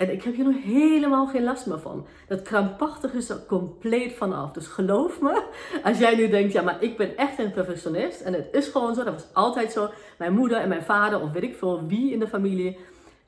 En 0.00 0.12
ik 0.12 0.22
heb 0.22 0.34
hier 0.34 0.44
nog 0.44 0.62
helemaal 0.62 1.26
geen 1.26 1.42
last 1.42 1.66
meer 1.66 1.80
van. 1.80 2.06
Dat 2.28 2.42
krampachtige 2.42 3.16
is 3.16 3.28
er 3.28 3.46
compleet 3.46 4.12
vanaf. 4.12 4.52
Dus 4.52 4.66
geloof 4.66 5.20
me, 5.20 5.42
als 5.84 5.98
jij 5.98 6.14
nu 6.16 6.28
denkt, 6.28 6.52
ja, 6.52 6.62
maar 6.62 6.82
ik 6.82 6.96
ben 6.96 7.16
echt 7.16 7.38
een 7.38 7.50
perfectionist. 7.50 8.20
En 8.20 8.32
het 8.32 8.48
is 8.52 8.68
gewoon 8.68 8.94
zo, 8.94 9.04
dat 9.04 9.12
was 9.12 9.26
altijd 9.32 9.72
zo. 9.72 9.90
Mijn 10.18 10.32
moeder 10.32 10.58
en 10.58 10.68
mijn 10.68 10.82
vader, 10.82 11.20
of 11.20 11.32
weet 11.32 11.42
ik 11.42 11.56
veel 11.56 11.86
wie 11.86 12.12
in 12.12 12.18
de 12.18 12.28
familie, 12.28 12.78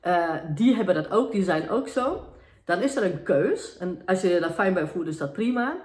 uh, 0.07 0.29
die 0.55 0.75
hebben 0.75 0.95
dat 0.95 1.11
ook, 1.11 1.31
die 1.31 1.43
zijn 1.43 1.69
ook 1.69 1.87
zo. 1.87 2.23
Dan 2.65 2.81
is 2.81 2.95
er 2.95 3.03
een 3.03 3.23
keus. 3.23 3.77
En 3.77 4.01
als 4.05 4.21
je 4.21 4.29
je 4.29 4.39
daar 4.39 4.49
fijn 4.49 4.73
bij 4.73 4.87
voelt, 4.87 5.07
is 5.07 5.17
dat 5.17 5.33
prima. 5.33 5.77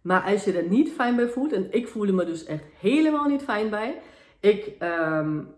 Maar 0.00 0.22
als 0.22 0.44
je 0.44 0.52
er 0.52 0.68
niet 0.68 0.92
fijn 0.92 1.16
bij 1.16 1.28
voelt, 1.28 1.52
en 1.52 1.66
ik 1.70 1.88
voelde 1.88 2.12
me 2.12 2.24
dus 2.24 2.44
echt 2.44 2.64
helemaal 2.80 3.28
niet 3.28 3.42
fijn 3.42 3.70
bij. 3.70 4.00
Ik, 4.40 4.72
um, 4.82 5.54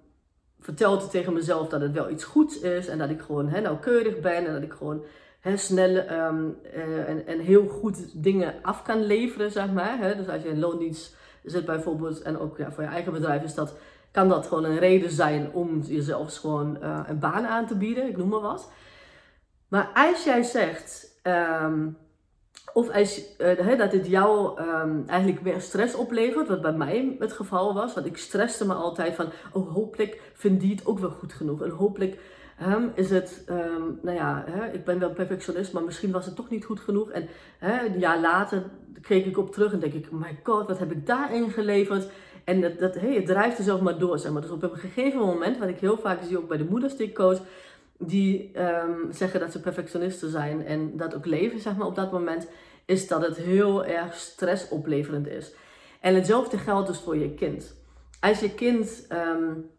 vertelde 0.66 1.08
tegen 1.08 1.32
mezelf 1.32 1.68
dat 1.68 1.80
het 1.80 1.92
wel 1.92 2.10
iets 2.10 2.24
goeds 2.24 2.60
is 2.60 2.88
en 2.88 2.98
dat 2.98 3.10
ik 3.10 3.20
gewoon 3.20 3.48
hè, 3.48 3.60
nauwkeurig 3.60 4.20
ben 4.20 4.46
en 4.46 4.52
dat 4.52 4.62
ik 4.62 4.72
gewoon 4.72 5.04
hè, 5.40 5.56
snel 5.56 5.96
ehm, 5.96 6.44
eh, 6.72 7.08
en, 7.08 7.26
en 7.26 7.38
heel 7.38 7.66
goed 7.66 8.22
dingen 8.22 8.54
af 8.62 8.82
kan 8.82 9.04
leveren, 9.04 9.50
zeg 9.50 9.72
maar. 9.72 9.98
Hè. 9.98 10.16
Dus 10.16 10.28
als 10.28 10.42
je 10.42 10.48
in 10.48 10.58
loondienst 10.58 11.16
zit 11.42 11.64
bijvoorbeeld 11.64 12.22
en 12.22 12.38
ook 12.38 12.56
ja, 12.56 12.72
voor 12.72 12.82
je 12.82 12.88
eigen 12.88 13.12
bedrijf 13.12 13.42
is 13.42 13.54
dat, 13.54 13.74
kan 14.10 14.28
dat 14.28 14.46
gewoon 14.46 14.64
een 14.64 14.78
reden 14.78 15.10
zijn 15.10 15.52
om 15.52 15.80
jezelf 15.80 16.36
gewoon 16.36 16.78
uh, 16.82 17.00
een 17.06 17.18
baan 17.18 17.46
aan 17.46 17.66
te 17.66 17.76
bieden, 17.76 18.08
ik 18.08 18.16
noem 18.16 18.28
maar 18.28 18.40
wat. 18.40 18.70
Maar 19.68 19.90
als 19.94 20.24
jij 20.24 20.42
zegt, 20.42 21.20
ehm, 21.22 21.88
of 22.72 22.90
als, 22.90 23.22
uh, 23.38 23.78
dat 23.78 23.90
dit 23.90 24.06
jou 24.06 24.60
um, 24.60 25.04
eigenlijk 25.06 25.42
meer 25.42 25.60
stress 25.60 25.94
oplevert, 25.94 26.48
wat 26.48 26.60
bij 26.60 26.72
mij 26.72 27.16
het 27.18 27.32
geval 27.32 27.74
was. 27.74 27.94
Want 27.94 28.06
ik 28.06 28.16
stresste 28.16 28.66
me 28.66 28.74
altijd 28.74 29.14
van, 29.14 29.26
oh 29.52 29.72
hopelijk 29.72 30.20
vindt 30.34 30.60
die 30.60 30.74
het 30.74 30.86
ook 30.86 30.98
wel 30.98 31.10
goed 31.10 31.32
genoeg. 31.32 31.62
En 31.62 31.70
hopelijk 31.70 32.18
is 32.94 33.10
het, 33.10 33.44
um, 33.50 33.98
nou 34.02 34.16
ja, 34.16 34.44
ik 34.72 34.84
ben 34.84 34.98
wel 34.98 35.10
perfectionist, 35.10 35.72
maar 35.72 35.84
misschien 35.84 36.10
was 36.10 36.26
het 36.26 36.36
toch 36.36 36.50
niet 36.50 36.64
goed 36.64 36.80
genoeg. 36.80 37.10
En 37.10 37.28
een 37.60 37.98
jaar 37.98 38.20
later 38.20 38.62
keek 39.02 39.26
ik 39.26 39.38
op 39.38 39.52
terug 39.52 39.72
en 39.72 39.80
denk 39.80 39.92
ik, 39.92 40.10
my 40.10 40.38
god, 40.42 40.66
wat 40.66 40.78
heb 40.78 40.92
ik 40.92 41.06
daarin 41.06 41.50
geleverd? 41.50 42.08
En 42.44 42.60
dat, 42.60 42.78
dat 42.78 42.94
hey, 42.94 43.14
het 43.14 43.26
drijft 43.26 43.58
er 43.58 43.64
zelf 43.64 43.80
maar 43.80 43.98
door, 43.98 44.18
zeg 44.18 44.32
maar. 44.32 44.42
Dus 44.42 44.50
op 44.50 44.62
een 44.62 44.76
gegeven 44.76 45.18
moment, 45.18 45.58
wat 45.58 45.68
ik 45.68 45.78
heel 45.78 45.98
vaak 45.98 46.18
zie 46.22 46.38
ook 46.38 46.48
bij 46.48 46.56
de 46.56 46.66
moeders 46.70 46.96
die 47.98 48.60
um, 48.60 49.12
zeggen 49.12 49.40
dat 49.40 49.52
ze 49.52 49.60
perfectionisten 49.60 50.30
zijn 50.30 50.66
en 50.66 50.96
dat 50.96 51.14
ook 51.14 51.26
leven, 51.26 51.60
zeg 51.60 51.76
maar, 51.76 51.86
op 51.86 51.94
dat 51.94 52.12
moment, 52.12 52.48
is 52.84 53.08
dat 53.08 53.22
het 53.22 53.36
heel 53.36 53.84
erg 53.84 54.14
stressopleverend 54.14 55.26
is. 55.26 55.54
En 56.00 56.14
hetzelfde 56.14 56.58
geldt 56.58 56.86
dus 56.86 56.98
voor 56.98 57.16
je 57.16 57.34
kind. 57.34 57.84
Als 58.20 58.40
je 58.40 58.54
kind 58.54 59.06
um, 59.12 59.70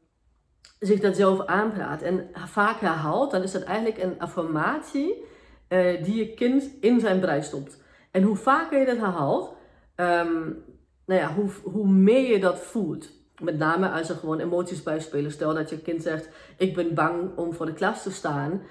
zich 0.79 1.00
dat 1.00 1.15
zelf 1.15 1.45
aanpraat 1.45 2.01
en 2.01 2.29
vaak 2.33 2.79
herhaalt, 2.79 3.31
dan 3.31 3.43
is 3.43 3.51
dat 3.51 3.63
eigenlijk 3.63 4.03
een 4.03 4.19
affirmatie 4.19 5.24
uh, 5.69 6.03
die 6.03 6.15
je 6.15 6.33
kind 6.33 6.69
in 6.79 7.00
zijn 7.00 7.19
brein 7.19 7.43
stopt. 7.43 7.83
En 8.12 8.24
hoe 8.24 8.36
vaker 8.36 8.79
je 8.79 8.86
dat 8.86 8.97
herhaalt, 8.97 9.55
um, 9.95 10.63
nou 11.05 11.21
ja, 11.21 11.33
hoe, 11.33 11.50
hoe 11.63 11.88
meer 11.88 12.31
je 12.31 12.39
dat 12.39 12.59
voelt. 12.59 13.09
Met 13.41 13.58
name 13.58 13.89
als 13.89 14.10
er 14.10 14.15
gewoon 14.15 14.39
emoties 14.39 14.84
bij 14.84 15.00
spelen. 15.00 15.32
Stel 15.32 15.53
dat 15.53 15.70
je 15.70 15.79
kind 15.79 16.03
zegt: 16.03 16.29
Ik 16.58 16.75
ben 16.75 16.94
bang 16.94 17.29
om 17.36 17.53
voor 17.53 17.65
de 17.65 17.74
klas 17.74 18.03
te 18.03 18.12
staan. 18.12 18.62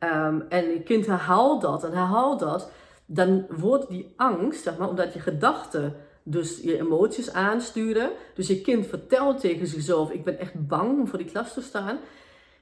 Um, 0.00 0.44
en 0.48 0.64
je 0.64 0.82
kind 0.82 1.06
herhaalt 1.06 1.60
dat 1.60 1.84
en 1.84 1.92
herhaalt 1.92 2.40
dat. 2.40 2.70
Dan 3.06 3.46
wordt 3.48 3.88
die 3.88 4.12
angst, 4.16 4.62
zeg 4.62 4.78
maar, 4.78 4.88
omdat 4.88 5.12
je 5.12 5.20
gedachten 5.20 5.94
dus 6.22 6.60
je 6.62 6.78
emoties 6.78 7.32
aansturen. 7.32 8.10
Dus 8.34 8.46
je 8.46 8.60
kind 8.60 8.86
vertelt 8.86 9.40
tegen 9.40 9.66
zichzelf: 9.66 10.10
Ik 10.10 10.24
ben 10.24 10.38
echt 10.38 10.66
bang 10.66 10.98
om 10.98 11.06
voor 11.06 11.18
die 11.18 11.30
klas 11.30 11.52
te 11.52 11.62
staan. 11.62 11.98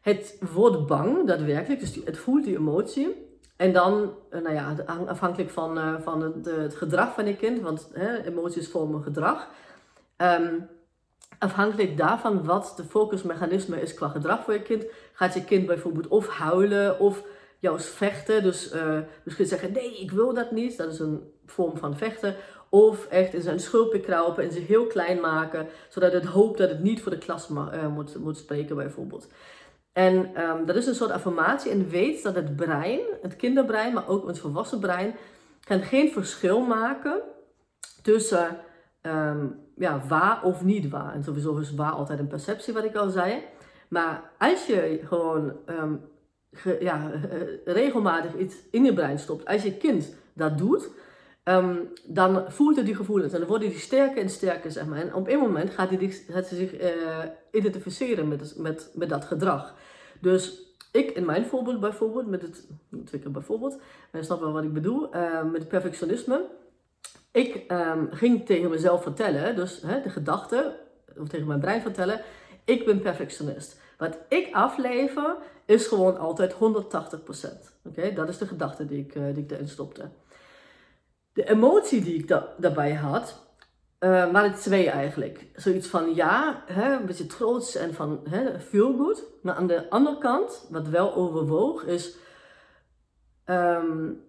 Het 0.00 0.38
wordt 0.52 0.86
bang, 0.86 1.26
daadwerkelijk. 1.26 1.80
Dus 1.80 2.00
het 2.04 2.18
voelt 2.18 2.44
die 2.44 2.56
emotie. 2.56 3.32
En 3.56 3.72
dan, 3.72 4.12
eh, 4.30 4.40
nou 4.40 4.54
ja, 4.54 4.74
afhankelijk 5.06 5.50
van, 5.50 5.78
uh, 5.78 5.94
van 6.00 6.22
het, 6.22 6.44
het, 6.44 6.74
gedrag 6.74 7.14
van 7.14 7.26
je 7.26 7.36
kind, 7.36 7.60
want 7.60 7.88
hè, 7.92 8.24
emoties 8.24 8.68
vormen 8.68 9.02
gedrag. 9.02 9.48
Um, 10.16 10.68
afhankelijk 11.38 11.96
daarvan 11.96 12.44
wat 12.44 12.72
de 12.76 12.84
focusmechanisme 12.84 13.80
is 13.80 13.94
qua 13.94 14.08
gedrag 14.08 14.44
voor 14.44 14.52
je 14.52 14.62
kind, 14.62 14.84
gaat 15.12 15.34
je 15.34 15.44
kind 15.44 15.66
bijvoorbeeld 15.66 16.08
of 16.08 16.28
huilen 16.28 16.98
of 16.98 17.24
juist 17.58 17.86
vechten. 17.86 18.42
Dus 18.42 18.72
uh, 18.72 18.98
misschien 19.22 19.46
zeggen, 19.46 19.72
nee, 19.72 20.00
ik 20.00 20.10
wil 20.10 20.34
dat 20.34 20.50
niet. 20.50 20.76
Dat 20.76 20.92
is 20.92 20.98
een 20.98 21.32
vorm 21.46 21.76
van 21.76 21.96
vechten. 21.96 22.34
Of 22.68 23.06
echt 23.06 23.34
in 23.34 23.42
zijn 23.42 23.60
schulpje 23.60 24.00
kruipen 24.00 24.44
en 24.44 24.52
zich 24.52 24.66
heel 24.66 24.86
klein 24.86 25.20
maken, 25.20 25.66
zodat 25.88 26.12
het 26.12 26.24
hoopt 26.24 26.58
dat 26.58 26.68
het 26.68 26.82
niet 26.82 27.02
voor 27.02 27.10
de 27.10 27.18
klas 27.18 27.48
uh, 27.50 27.86
moet, 27.86 28.18
moet 28.18 28.36
spreken 28.36 28.76
bijvoorbeeld. 28.76 29.28
En 29.92 30.42
um, 30.42 30.66
dat 30.66 30.76
is 30.76 30.86
een 30.86 30.94
soort 30.94 31.10
affirmatie 31.10 31.70
en 31.70 31.88
weet 31.88 32.22
dat 32.22 32.34
het 32.34 32.56
brein, 32.56 33.00
het 33.22 33.36
kinderbrein, 33.36 33.92
maar 33.92 34.08
ook 34.08 34.26
het 34.26 34.38
volwassen 34.38 34.80
brein, 34.80 35.14
kan 35.64 35.82
geen 35.82 36.12
verschil 36.12 36.60
maken 36.60 37.20
tussen 38.02 38.58
um, 39.06 39.60
ja, 39.76 40.02
waar 40.08 40.42
of 40.42 40.64
niet 40.64 40.90
waar. 40.90 41.14
En 41.14 41.24
sowieso 41.24 41.56
is 41.56 41.74
waar 41.74 41.92
altijd 41.92 42.18
een 42.18 42.26
perceptie, 42.26 42.74
wat 42.74 42.84
ik 42.84 42.94
al 42.94 43.10
zei. 43.10 43.42
Maar 43.88 44.30
als 44.38 44.66
je 44.66 45.00
gewoon 45.04 45.52
ge, 46.52 46.76
ja, 46.80 47.10
regelmatig 47.64 48.36
iets 48.36 48.56
in 48.70 48.84
je 48.84 48.94
brein 48.94 49.18
stopt, 49.18 49.46
als 49.46 49.62
je 49.62 49.76
kind 49.76 50.14
dat 50.32 50.58
doet, 50.58 50.90
um, 51.44 51.88
dan 52.06 52.44
voelt 52.48 52.76
het 52.76 52.86
die 52.86 52.94
gevoelens 52.94 53.32
en 53.32 53.38
dan 53.38 53.48
worden 53.48 53.68
die 53.68 53.78
sterker 53.78 54.22
en 54.22 54.30
sterker, 54.30 54.70
zeg 54.70 54.86
maar. 54.86 54.98
En 54.98 55.14
op 55.14 55.28
een 55.28 55.38
moment 55.38 55.70
gaat 55.70 55.88
hij, 55.88 56.10
gaat 56.10 56.48
hij 56.48 56.58
zich 56.58 56.82
uh, 56.82 57.18
identificeren 57.52 58.28
met, 58.28 58.54
met, 58.58 58.90
met 58.94 59.08
dat 59.08 59.24
gedrag. 59.24 59.74
Dus 60.20 60.62
ik 60.92 61.10
in 61.10 61.24
mijn 61.24 61.44
voorbeeld 61.44 61.80
bijvoorbeeld, 61.80 62.26
met 62.26 62.42
het, 62.42 62.68
keer 63.10 63.30
bijvoorbeeld, 63.30 63.78
je 64.12 64.22
snapt 64.22 64.40
wel 64.40 64.52
wat 64.52 64.64
ik 64.64 64.72
bedoel, 64.72 65.08
met 65.52 65.68
perfectionisme. 65.68 66.44
Ik 67.34 67.64
um, 67.68 68.08
ging 68.10 68.46
tegen 68.46 68.70
mezelf 68.70 69.02
vertellen, 69.02 69.56
dus 69.56 69.82
hè, 69.82 70.00
de 70.00 70.10
gedachte, 70.10 70.76
of 71.18 71.28
tegen 71.28 71.46
mijn 71.46 71.60
brein 71.60 71.82
vertellen, 71.82 72.20
ik 72.64 72.84
ben 72.84 73.00
perfectionist. 73.00 73.80
Wat 73.98 74.18
ik 74.28 74.48
aflever 74.52 75.36
is 75.64 75.86
gewoon 75.86 76.18
altijd 76.18 76.54
180%. 76.54 76.56
Oké, 77.84 78.12
dat 78.12 78.28
is 78.28 78.38
de 78.38 78.46
gedachte 78.46 78.86
die 78.86 78.98
ik, 78.98 79.14
uh, 79.14 79.34
die 79.34 79.44
ik 79.44 79.50
erin 79.50 79.68
stopte. 79.68 80.08
De 81.32 81.48
emotie 81.48 82.02
die 82.02 82.18
ik 82.18 82.28
da 82.28 82.54
daarbij 82.58 82.94
had, 82.94 83.46
uh, 84.00 84.32
waren 84.32 84.54
twee 84.54 84.90
eigenlijk. 84.90 85.46
Zoiets 85.54 85.86
van 85.86 86.14
ja, 86.14 86.62
hè, 86.66 86.92
een 86.92 87.06
beetje 87.06 87.26
trots 87.26 87.74
en 87.74 87.94
van 87.94 88.20
hè, 88.30 88.60
feel 88.60 88.96
good. 88.96 89.24
Maar 89.42 89.54
aan 89.54 89.66
de 89.66 89.90
andere 89.90 90.18
kant, 90.18 90.66
wat 90.70 90.88
wel 90.88 91.14
overwoog, 91.14 91.84
is 91.84 92.16
um, 93.46 94.22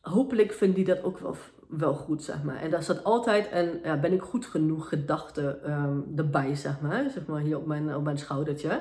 hopelijk 0.00 0.52
vindt 0.52 0.76
die 0.76 0.84
dat 0.84 1.02
ook 1.02 1.18
wel, 1.18 1.36
wel 1.76 1.94
goed, 1.94 2.22
zeg 2.22 2.42
maar. 2.42 2.60
En 2.62 2.70
daar 2.70 2.82
zat 2.82 3.04
altijd 3.04 3.48
een, 3.52 3.80
ja, 3.82 3.96
ben 3.96 4.12
ik 4.12 4.22
goed 4.22 4.46
genoeg 4.46 4.88
gedachte 4.88 5.58
um, 5.66 6.12
erbij, 6.16 6.54
zeg 6.54 6.80
maar. 6.80 7.10
Zeg 7.10 7.26
maar 7.26 7.40
hier 7.40 7.56
op 7.56 7.66
mijn, 7.66 7.96
op 7.96 8.04
mijn 8.04 8.18
schoudertje. 8.18 8.80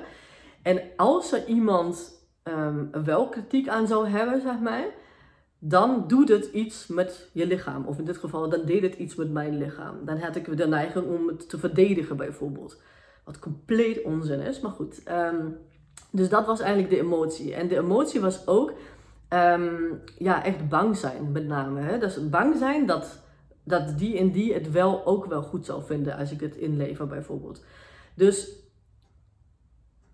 En 0.62 0.82
als 0.98 1.32
er 1.32 1.46
iemand 1.46 2.12
um, 2.44 2.90
wel 3.04 3.30
kritiek 3.30 3.68
aan 3.68 3.88
zou 3.88 4.08
hebben, 4.08 4.42
zeg 4.42 4.60
maar 4.60 4.86
dan 5.64 6.04
doet 6.08 6.30
het 6.30 6.46
iets 6.46 6.88
met 6.88 7.30
je 7.34 7.48
lichaam. 7.48 7.86
Of 7.86 7.98
in 7.98 8.06
dit 8.06 8.18
geval, 8.18 8.50
dan 8.50 8.66
deed 8.66 8.82
het 8.82 8.96
iets 8.96 9.16
met 9.16 9.32
mijn 9.32 9.58
lichaam. 9.58 10.06
Dan 10.06 10.18
had 10.18 10.36
ik 10.36 10.58
de 10.58 10.68
neiging 10.68 11.06
om 11.06 11.28
het 11.28 11.50
te 11.50 11.58
verdedigen, 11.58 12.18
bijvoorbeeld. 12.18 12.82
Wat 13.26 13.40
compleet 13.40 14.02
onzin 14.04 14.40
is, 14.40 14.60
maar 14.60 14.72
goed. 14.72 15.02
Um, 15.10 15.58
dus 16.12 16.30
dat 16.30 16.46
was 16.46 16.60
eigenlijk 16.60 16.90
de 16.94 17.00
emotie. 17.00 17.54
En 17.54 17.68
de 17.68 17.78
emotie 17.78 18.22
was 18.22 18.48
ook, 18.48 18.74
um, 19.34 20.02
ja, 20.18 20.44
echt 20.44 20.70
bang 20.70 20.98
zijn, 20.98 21.32
met 21.32 21.46
name. 21.46 21.82
Hè? 21.82 21.98
Dus 21.98 22.30
bang 22.30 22.58
zijn 22.58 22.86
dat, 22.86 23.20
dat 23.64 23.98
die 23.98 24.18
en 24.18 24.32
die 24.32 24.54
het 24.54 24.72
wel 24.72 25.06
ook 25.06 25.26
wel 25.26 25.42
goed 25.42 25.66
zou 25.66 25.84
vinden 25.84 26.18
als 26.18 26.32
ik 26.32 26.40
het 26.40 26.56
inlever, 26.56 27.08
bijvoorbeeld. 27.08 27.64
Dus 28.16 28.60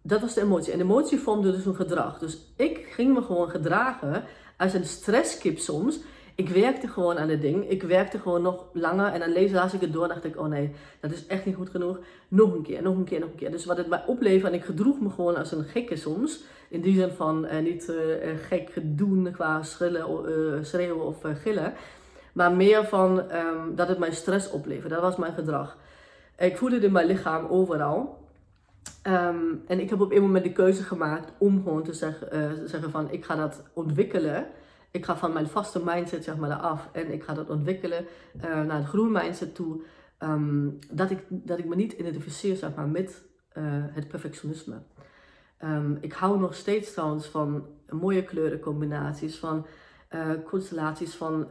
dat 0.01 0.21
was 0.21 0.33
de 0.33 0.41
emotie. 0.41 0.71
En 0.71 0.77
de 0.77 0.83
emotie 0.83 1.19
vormde 1.19 1.51
dus 1.51 1.65
een 1.65 1.75
gedrag. 1.75 2.19
Dus 2.19 2.37
ik 2.55 2.77
ging 2.77 3.13
me 3.13 3.21
gewoon 3.21 3.49
gedragen 3.49 4.23
als 4.57 4.73
een 4.73 4.85
stresskip 4.85 5.57
soms. 5.57 5.99
Ik 6.37 6.49
werkte 6.49 6.87
gewoon 6.87 7.17
aan 7.17 7.29
het 7.29 7.41
ding. 7.41 7.69
Ik 7.69 7.83
werkte 7.83 8.19
gewoon 8.19 8.41
nog 8.41 8.65
langer. 8.73 9.13
En 9.13 9.19
dan 9.19 9.31
lees, 9.31 9.73
ik 9.73 9.81
het 9.81 9.93
door 9.93 10.03
en 10.03 10.09
dacht 10.09 10.23
ik, 10.23 10.39
oh 10.39 10.47
nee, 10.47 10.71
dat 10.99 11.11
is 11.11 11.27
echt 11.27 11.45
niet 11.45 11.55
goed 11.55 11.69
genoeg. 11.69 11.99
Nog 12.27 12.53
een 12.53 12.61
keer, 12.61 12.81
nog 12.81 12.95
een 12.95 13.03
keer, 13.03 13.19
nog 13.19 13.29
een 13.29 13.35
keer. 13.35 13.51
Dus 13.51 13.65
wat 13.65 13.77
het 13.77 13.87
mij 13.87 14.03
opleverde, 14.05 14.47
en 14.47 14.61
ik 14.61 14.65
gedroeg 14.65 14.99
me 14.99 15.09
gewoon 15.09 15.35
als 15.35 15.51
een 15.51 15.63
gekke 15.63 15.95
soms. 15.95 16.43
In 16.69 16.81
die 16.81 16.95
zin 16.95 17.09
van 17.09 17.45
uh, 17.45 17.59
niet 17.59 17.89
uh, 17.89 17.97
gek 18.47 18.71
doen 18.81 19.31
qua 19.31 19.63
schrillen, 19.63 20.65
schreeuwen 20.65 21.05
of 21.05 21.17
gillen. 21.41 21.73
Maar 22.33 22.51
meer 22.51 22.85
van 22.85 23.19
um, 23.19 23.75
dat 23.75 23.87
het 23.87 23.97
mij 23.97 24.11
stress 24.11 24.49
opleverde. 24.51 24.95
Dat 24.95 25.03
was 25.03 25.15
mijn 25.15 25.33
gedrag. 25.33 25.77
Ik 26.37 26.57
voelde 26.57 26.75
het 26.75 26.83
in 26.83 26.91
mijn 26.91 27.07
lichaam 27.07 27.45
overal. 27.45 28.17
Um, 29.07 29.63
en 29.67 29.79
ik 29.79 29.89
heb 29.89 30.01
op 30.01 30.11
een 30.11 30.21
moment 30.21 30.43
de 30.43 30.51
keuze 30.51 30.83
gemaakt 30.83 31.31
om 31.37 31.63
gewoon 31.63 31.83
te 31.83 31.93
zeggen 32.65 32.91
van 32.91 33.11
ik 33.11 33.25
ga 33.25 33.35
dat 33.35 33.63
ontwikkelen. 33.73 34.47
Ik 34.91 35.05
ga 35.05 35.17
van 35.17 35.33
mijn 35.33 35.47
vaste 35.47 35.81
mindset 35.83 36.23
zeg 36.23 36.37
maar 36.37 36.53
af 36.53 36.89
en 36.91 37.11
ik 37.11 37.23
ga 37.23 37.33
dat 37.33 37.49
ontwikkelen 37.49 38.05
uh, 38.35 38.63
naar 38.63 38.79
de 38.79 38.87
groene 38.87 39.21
mindset 39.21 39.55
toe. 39.55 39.81
Um, 40.19 40.79
dat, 40.91 41.09
ik, 41.11 41.23
dat 41.29 41.57
ik 41.57 41.65
me 41.65 41.75
niet 41.75 41.93
identificeer 41.93 42.55
zeg 42.55 42.75
maar, 42.75 42.87
met 42.87 43.25
uh, 43.53 43.63
het 43.69 44.07
perfectionisme. 44.07 44.81
Um, 45.63 45.97
ik 46.01 46.13
hou 46.13 46.39
nog 46.39 46.55
steeds 46.55 46.93
trouwens 46.93 47.27
van 47.27 47.65
mooie 47.89 48.23
kleurencombinaties, 48.23 49.37
van 49.37 49.65
constellaties, 50.45 51.15
van, 51.15 51.47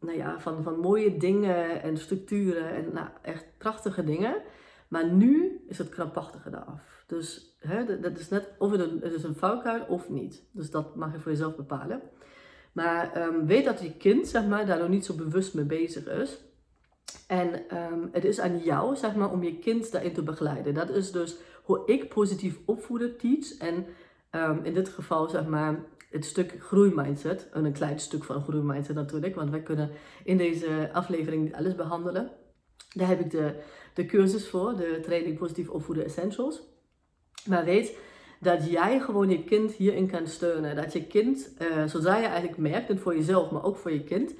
nou 0.00 0.16
ja, 0.16 0.40
van, 0.40 0.62
van 0.62 0.78
mooie 0.78 1.16
dingen 1.16 1.82
en 1.82 1.96
structuren 1.96 2.74
en 2.74 2.84
nou, 2.92 3.08
echt 3.22 3.44
prachtige 3.58 4.04
dingen. 4.04 4.42
Maar 4.88 5.12
nu 5.12 5.64
is 5.68 5.78
het 5.78 5.88
krampachtige 5.88 6.48
eraf. 6.48 7.04
Dus 7.06 7.56
hè, 7.58 8.00
dat 8.00 8.18
is 8.18 8.28
net 8.28 8.50
of 8.58 8.70
het 8.70 8.80
een, 8.80 9.00
het 9.02 9.12
is 9.12 9.22
een 9.22 9.34
valkuil 9.34 9.84
of 9.84 10.10
niet. 10.10 10.44
Dus 10.52 10.70
dat 10.70 10.96
mag 10.96 11.12
je 11.12 11.18
voor 11.18 11.30
jezelf 11.30 11.56
bepalen. 11.56 12.00
Maar 12.72 13.26
um, 13.26 13.46
weet 13.46 13.64
dat 13.64 13.80
je 13.80 13.96
kind 13.96 14.28
zeg 14.28 14.46
maar, 14.46 14.66
daar 14.66 14.78
nog 14.78 14.88
niet 14.88 15.04
zo 15.04 15.14
bewust 15.14 15.54
mee 15.54 15.64
bezig 15.64 16.06
is. 16.06 16.38
En 17.26 17.76
um, 17.92 18.08
het 18.12 18.24
is 18.24 18.40
aan 18.40 18.58
jou 18.58 18.96
zeg 18.96 19.14
maar, 19.14 19.30
om 19.30 19.42
je 19.42 19.58
kind 19.58 19.92
daarin 19.92 20.12
te 20.12 20.22
begeleiden. 20.22 20.74
Dat 20.74 20.90
is 20.90 21.12
dus 21.12 21.36
hoe 21.62 21.82
ik 21.86 22.08
positief 22.08 22.58
opvoeden 22.64 23.16
teach. 23.16 23.56
En 23.58 23.86
ehm, 24.30 24.64
in 24.64 24.74
dit 24.74 24.88
geval 24.88 25.28
zeg 25.28 25.46
maar 25.46 25.84
het 26.10 26.24
stuk 26.24 26.56
groeimindset. 26.58 27.48
En 27.52 27.64
een 27.64 27.72
klein 27.72 28.00
stuk 28.00 28.24
van 28.24 28.42
groeimindset 28.42 28.94
natuurlijk. 28.94 29.34
Want 29.34 29.50
wij 29.50 29.62
kunnen 29.62 29.90
in 30.24 30.36
deze 30.36 30.90
aflevering 30.92 31.56
alles 31.56 31.74
behandelen. 31.74 32.30
Daar 32.94 33.08
heb 33.08 33.20
ik 33.20 33.30
de, 33.30 33.54
de 33.94 34.06
cursus 34.06 34.48
voor. 34.48 34.76
De 34.76 35.00
training 35.02 35.38
positief 35.38 35.68
opvoeden 35.68 36.04
essentials. 36.04 36.62
Maar 37.46 37.64
weet 37.64 37.96
dat 38.42 38.70
jij 38.70 39.00
gewoon 39.00 39.28
je 39.28 39.44
kind 39.44 39.72
hierin 39.72 40.06
kan 40.06 40.26
steunen. 40.26 40.76
Dat 40.76 40.92
je 40.92 41.06
kind, 41.06 41.50
uh, 41.58 41.84
zodra 41.86 42.16
je 42.16 42.26
eigenlijk 42.26 42.58
merkt, 42.58 42.90
en 42.90 42.98
voor 42.98 43.16
jezelf, 43.16 43.50
maar 43.50 43.64
ook 43.64 43.76
voor 43.76 43.92
je 43.92 44.04
kind, 44.04 44.34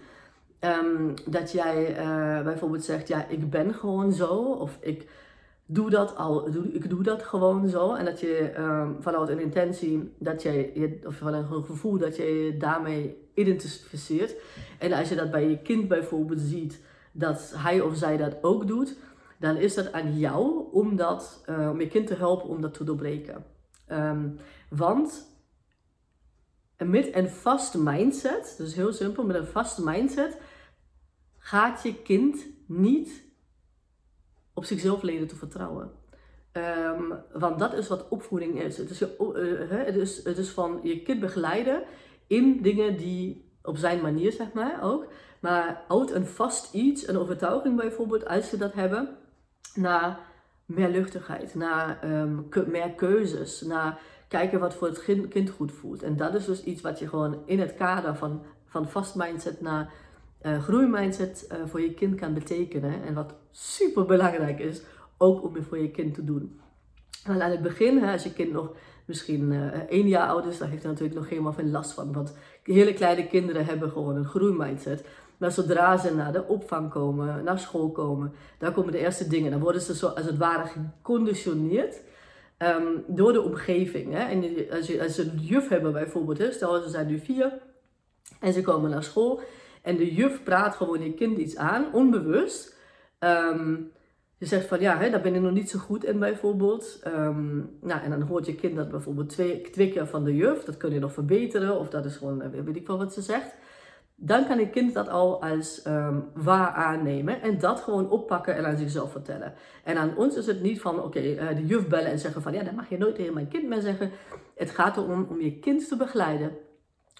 ehm, 0.59 1.15
dat 1.27 1.53
jij 1.53 1.99
uh, 1.99 2.43
bijvoorbeeld 2.43 2.85
zegt, 2.85 3.09
ja, 3.09 3.27
ik 3.29 3.51
ben 3.51 3.75
gewoon 3.75 4.13
zo, 4.13 4.35
of 4.35 4.79
ik 4.81 5.07
doe 5.67 5.91
dat 5.91 6.17
al, 6.17 6.49
ik 6.73 6.89
doe 6.91 7.03
dat 7.03 7.23
gewoon 7.23 7.69
zo. 7.69 7.95
En 7.95 8.05
dat 8.05 8.21
je 8.21 8.53
um, 8.59 8.97
vanuit 9.01 9.29
een 9.29 9.41
intentie, 9.41 10.13
dat 10.19 10.43
je, 10.43 11.01
of 11.07 11.15
vanuit 11.15 11.51
een 11.51 11.65
gevoel 11.65 11.99
dat 11.99 12.17
je 12.17 12.25
je 12.25 12.57
daarmee 12.57 13.17
identificeert. 13.35 14.35
En 14.79 14.93
als 14.93 15.09
je 15.09 15.15
dat 15.15 15.31
bij 15.31 15.49
je 15.49 15.59
kind 15.59 15.89
bijvoorbeeld 15.89 16.41
ziet, 16.41 16.81
dat 17.13 17.53
hij 17.57 17.81
of 17.81 17.97
zij 17.97 18.17
dat 18.17 18.37
ook 18.43 18.67
doet, 18.67 18.97
dan 19.39 19.57
is 19.57 19.75
dat 19.75 19.93
aan 19.93 20.19
jou 20.19 20.65
om, 20.73 20.97
dat, 20.97 21.45
uh, 21.51 21.71
om 21.71 21.81
je 21.81 21.87
kind 21.87 22.07
te 22.07 22.15
helpen 22.15 22.49
om 22.49 22.61
dat 22.61 22.75
te 22.75 22.85
doorbreken. 22.85 23.45
Um, 23.93 24.39
want 24.69 25.31
met 26.77 27.15
een 27.15 27.31
vaste 27.31 27.83
mindset, 27.83 28.55
dus 28.59 28.75
heel 28.75 28.93
simpel, 28.93 29.25
met 29.25 29.37
een 29.37 29.47
vaste 29.47 29.85
mindset, 29.85 30.39
gaat 31.39 31.83
je 31.83 32.03
kind 32.03 32.47
niet 32.67 33.25
op 34.55 34.65
zichzelf 34.65 35.03
leren 35.03 35.29
te 35.29 35.37
vertrouwen. 35.37 35.91
Um, 36.53 37.15
want 37.33 37.59
dat 37.59 37.73
is 37.73 37.89
wat 37.89 38.09
opvoeding 38.09 38.61
is. 38.61 38.77
Het 38.77 38.91
is, 38.91 38.99
je, 38.99 39.17
uh, 39.71 39.87
het, 39.87 39.97
is, 39.97 40.25
het 40.25 40.39
is 40.39 40.51
van 40.51 40.81
je 40.83 41.03
kind 41.03 41.21
begeleiden 41.21 41.83
in 42.27 42.63
dingen 42.63 42.97
die 42.97 43.51
op 43.63 43.77
zijn 43.77 44.01
manier, 44.01 44.33
zeg 44.33 44.53
maar 44.53 44.83
ook. 44.83 45.07
Maar 45.41 45.85
uit 45.89 46.11
een 46.11 46.27
vast 46.27 46.75
iets, 46.75 47.09
een 47.09 47.19
overtuiging 47.19 47.77
bijvoorbeeld, 47.77 48.27
als 48.27 48.49
ze 48.49 48.57
dat 48.57 48.73
hebben, 48.73 49.17
naar 49.75 50.32
meer 50.75 50.89
luchtigheid, 50.89 51.55
naar 51.55 51.99
um, 52.05 52.49
meer 52.67 52.91
keuzes, 52.91 53.61
naar 53.61 54.01
kijken 54.29 54.61
wat 54.61 54.75
voor 54.75 54.89
het 54.89 55.29
kind 55.29 55.51
goed 55.51 55.73
voelt. 55.73 56.03
En 56.03 56.17
dat 56.17 56.35
is 56.35 56.45
dus 56.45 56.65
iets 56.65 56.81
wat 56.81 56.99
je 56.99 57.09
gewoon 57.09 57.37
in 57.45 57.61
het 57.61 57.75
kader 57.75 58.17
van, 58.17 58.43
van 58.67 58.89
vast 58.89 59.15
mindset 59.15 59.61
naar 59.61 59.93
uh, 60.43 60.63
groeimindset 60.63 61.49
uh, 61.53 61.59
voor 61.67 61.81
je 61.81 61.95
kind 61.95 62.15
kan 62.15 62.35
betekenen. 62.35 63.03
En 63.03 63.15
wat 63.15 63.35
super 63.51 64.07
belangrijk 64.07 64.59
is, 64.59 64.83
ook 65.19 65.43
om 65.43 65.55
het 65.55 65.65
voor 65.67 65.79
je 65.79 65.91
kind 65.91 66.15
te 66.15 66.25
doen. 66.25 66.61
Aan 67.27 67.41
het 67.41 67.63
begin, 67.63 67.99
hè, 67.99 68.13
als 68.13 68.23
je 68.23 68.33
kind 68.33 68.53
nog 68.53 68.75
misschien 69.05 69.53
uh, 69.53 69.67
één 69.67 70.09
jaar 70.09 70.29
oud 70.29 70.47
is, 70.47 70.59
dan 70.59 70.69
heeft 70.69 70.83
hij 70.83 70.93
natuurlijk 70.93 71.21
nog 71.21 71.29
helemaal 71.29 71.53
veel 71.53 71.65
last 71.65 71.93
van. 71.93 72.13
Want 72.13 72.35
hele 72.63 72.95
kleine 72.95 73.27
kinderen 73.27 73.65
hebben 73.65 73.91
gewoon 73.91 74.17
een 74.17 74.25
groeimindset. 74.25 75.05
Maar 75.43 75.53
zodra 75.53 75.97
ze 75.97 76.15
naar 76.15 76.33
de 76.33 76.47
opvang 76.47 76.91
komen, 76.91 77.45
naar 77.45 77.59
school 77.59 77.91
komen, 77.91 78.33
daar 78.59 78.73
komen 78.73 78.93
de 78.93 78.99
eerste 78.99 79.29
dingen. 79.29 79.51
Dan 79.51 79.61
worden 79.61 79.81
ze 79.81 79.95
zo 79.95 80.07
als 80.07 80.25
het 80.25 80.37
ware 80.37 80.67
geconditioneerd 80.67 82.01
um, 82.59 83.05
door 83.07 83.33
de 83.33 83.41
omgeving. 83.41 84.13
Hè. 84.13 84.19
En 84.19 84.45
als, 84.71 84.87
je, 84.87 85.03
als 85.03 85.15
ze 85.15 85.23
een 85.23 85.39
juf 85.39 85.69
hebben 85.69 85.93
bijvoorbeeld, 85.93 86.39
hè, 86.39 86.53
stel 86.53 86.83
ze 86.83 86.89
zijn 86.89 87.07
nu 87.07 87.19
vier 87.19 87.53
en 88.41 88.53
ze 88.53 88.63
komen 88.63 88.91
naar 88.91 89.03
school 89.03 89.41
en 89.83 89.97
de 89.97 90.15
juf 90.15 90.43
praat 90.43 90.75
gewoon 90.75 91.03
je 91.03 91.13
kind 91.13 91.39
iets 91.39 91.57
aan, 91.57 91.93
onbewust. 91.93 92.77
Um, 93.19 93.91
je 94.39 94.47
zegt 94.47 94.67
van 94.67 94.81
ja, 94.81 94.99
hè, 94.99 95.11
daar 95.11 95.21
ben 95.23 95.35
ik 95.35 95.41
nog 95.41 95.53
niet 95.53 95.71
zo 95.71 95.79
goed 95.79 96.05
in 96.05 96.19
bijvoorbeeld. 96.19 97.01
Um, 97.07 97.71
nou, 97.81 98.03
en 98.03 98.11
dan 98.11 98.23
hoort 98.23 98.47
je 98.47 98.55
kind 98.55 98.77
dat 98.77 98.91
bijvoorbeeld 98.91 99.29
twee, 99.29 99.61
twee 99.61 99.91
keer 99.91 100.07
van 100.07 100.25
de 100.25 100.37
juf. 100.37 100.65
Dat 100.65 100.77
kun 100.77 100.93
je 100.93 100.99
nog 100.99 101.13
verbeteren 101.13 101.79
of 101.79 101.89
dat 101.89 102.05
is 102.05 102.17
gewoon, 102.17 102.43
eh, 102.43 102.49
weet 102.65 102.77
ik 102.77 102.87
wel 102.87 102.99
wat 102.99 103.13
ze 103.13 103.23
zegt 103.23 103.55
dan 104.25 104.47
kan 104.47 104.59
een 104.59 104.71
kind 104.71 104.95
dat 104.95 105.09
al 105.09 105.43
als 105.43 105.87
um, 105.87 106.25
waar 106.35 106.69
aannemen 106.69 107.43
en 107.43 107.59
dat 107.59 107.81
gewoon 107.81 108.11
oppakken 108.11 108.57
en 108.57 108.67
aan 108.67 108.77
zichzelf 108.77 109.11
vertellen. 109.11 109.55
En 109.85 109.97
aan 109.97 110.17
ons 110.17 110.37
is 110.37 110.47
het 110.47 110.63
niet 110.63 110.81
van, 110.81 111.03
oké, 111.03 111.21
uh, 111.21 111.57
de 111.57 111.67
juf 111.67 111.87
bellen 111.89 112.11
en 112.11 112.19
zeggen 112.19 112.43
van, 112.43 112.53
ja, 112.53 112.63
dat 112.63 112.75
mag 112.75 112.89
je 112.89 112.99
nooit 112.99 113.15
tegen 113.15 113.35
mijn 113.35 113.49
kind 113.49 113.69
meer 113.69 113.81
zeggen. 113.81 114.11
Het 114.57 114.71
gaat 114.71 114.97
erom 114.97 115.27
om 115.31 115.41
je 115.41 115.59
kind 115.59 115.89
te 115.89 115.97
begeleiden, 115.97 116.51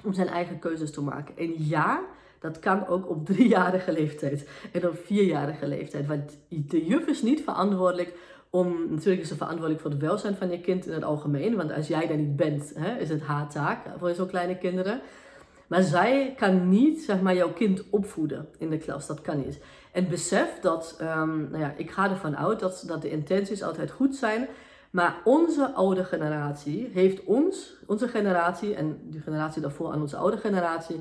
om 0.05 0.13
zijn 0.13 0.29
eigen 0.29 0.59
keuzes 0.59 0.91
te 0.91 1.03
maken. 1.03 1.37
En 1.37 1.55
ja, 1.57 2.01
dat 2.41 2.59
kan 2.59 2.87
ook 2.87 3.11
op 3.11 3.27
driejarige 3.27 3.93
leeftijd 3.93 4.49
en 4.73 4.89
op 4.89 4.97
vierjarige 5.05 5.67
leeftijd. 5.67 6.07
Want 6.07 6.39
de 6.49 6.85
juf 6.85 7.07
is 7.07 7.23
niet 7.23 7.43
verantwoordelijk 7.43 8.15
om, 8.51 8.87
natuurlijk 8.91 9.23
is 9.23 9.29
ze 9.29 9.37
verantwoordelijk 9.37 9.81
voor 9.81 9.91
het 9.91 10.01
welzijn 10.01 10.35
van 10.35 10.51
je 10.51 10.61
kind 10.61 10.87
in 10.87 10.93
het 10.93 11.05
algemeen. 11.05 11.57
Want 11.57 11.73
als 11.73 11.89
jij 11.89 12.07
daar 12.07 12.17
niet 12.17 12.37
bent, 12.37 12.73
hè, 12.75 12.99
is 12.99 13.09
het 13.09 13.23
haar 13.23 13.49
taak 13.49 13.79
voor 13.99 14.15
zo'n 14.15 14.27
kleine 14.27 14.59
kinderen. 14.59 15.01
Maar 15.73 15.83
zij 15.83 16.35
kan 16.37 16.69
niet, 16.69 17.03
zeg 17.03 17.21
maar, 17.21 17.35
jouw 17.35 17.53
kind 17.53 17.91
opvoeden 17.91 18.49
in 18.59 18.71
de 18.71 18.79
klas. 18.79 19.07
Dat 19.07 19.21
kan 19.21 19.37
niet. 19.39 19.61
En 19.93 20.09
besef 20.09 20.61
dat, 20.61 20.99
um, 21.01 21.49
nou 21.51 21.59
ja, 21.59 21.75
ik 21.77 21.91
ga 21.91 22.11
ervan 22.11 22.37
uit 22.37 22.61
dat, 22.61 22.85
dat 22.87 23.03
de 23.03 23.11
intenties 23.11 23.63
altijd 23.63 23.91
goed 23.91 24.17
zijn. 24.17 24.49
Maar 24.91 25.21
onze 25.25 25.73
oude 25.75 26.05
generatie 26.05 26.91
heeft 26.93 27.25
ons, 27.25 27.77
onze 27.87 28.09
generatie 28.09 28.75
en 28.75 29.01
de 29.11 29.21
generatie 29.21 29.63
daarvoor 29.63 29.93
aan 29.93 30.01
onze 30.01 30.17
oude 30.17 30.37
generatie, 30.37 31.01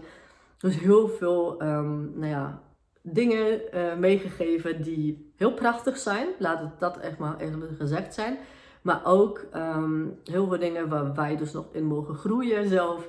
dus 0.58 0.80
heel 0.80 1.08
veel, 1.08 1.62
um, 1.62 2.12
nou 2.16 2.32
ja, 2.32 2.62
dingen 3.02 3.62
uh, 3.74 3.96
meegegeven 3.96 4.82
die 4.82 5.32
heel 5.36 5.54
prachtig 5.54 5.98
zijn. 5.98 6.28
Laat 6.40 6.60
het 6.60 6.80
dat 6.80 6.98
echt 6.98 7.18
maar 7.18 7.40
even 7.40 7.76
gezegd 7.78 8.14
zijn. 8.14 8.38
Maar 8.82 9.02
ook 9.06 9.46
um, 9.56 10.20
heel 10.24 10.48
veel 10.48 10.60
dingen 10.60 10.90
waar 10.90 11.14
wij 11.14 11.38
dus 11.38 11.52
nog 11.52 11.66
in 11.72 11.86
mogen 11.86 12.16
groeien 12.16 12.68
zelf. 12.68 13.08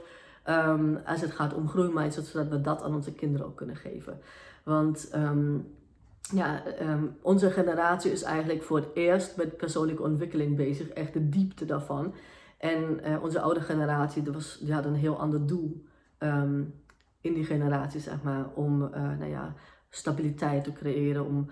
Um, 0.48 0.96
als 0.96 1.20
het 1.20 1.31
gaat 1.31 1.55
om 1.55 1.68
groeimindset, 1.68 2.26
zodat 2.26 2.48
we 2.48 2.61
dat 2.61 2.83
aan 2.83 2.94
onze 2.94 3.12
kinderen 3.12 3.46
ook 3.46 3.57
kunnen 3.57 3.76
geven. 3.76 4.20
Want 4.64 5.11
um, 5.14 5.74
ja, 6.35 6.62
um, 6.81 7.16
onze 7.22 7.50
generatie 7.50 8.12
is 8.12 8.22
eigenlijk 8.22 8.62
voor 8.62 8.76
het 8.76 8.88
eerst 8.94 9.37
met 9.37 9.57
persoonlijke 9.57 10.02
ontwikkeling 10.02 10.57
bezig, 10.57 10.88
echt 10.88 11.12
de 11.12 11.28
diepte 11.28 11.64
daarvan. 11.64 12.14
En 12.59 13.00
uh, 13.07 13.22
onze 13.22 13.40
oude 13.40 13.61
generatie, 13.61 14.22
was, 14.33 14.59
die 14.59 14.72
had 14.72 14.85
een 14.85 14.94
heel 14.94 15.18
ander 15.18 15.46
doel 15.46 15.85
in 17.20 17.35
die 17.35 17.44
generatie, 17.44 18.00
zeg 18.00 18.22
maar, 18.22 18.46
om 18.55 18.83
uh, 18.83 18.90
nou 18.92 19.31
ja, 19.31 19.55
stabiliteit 19.90 20.64
te 20.64 20.72
creëren, 20.72 21.26
om 21.26 21.50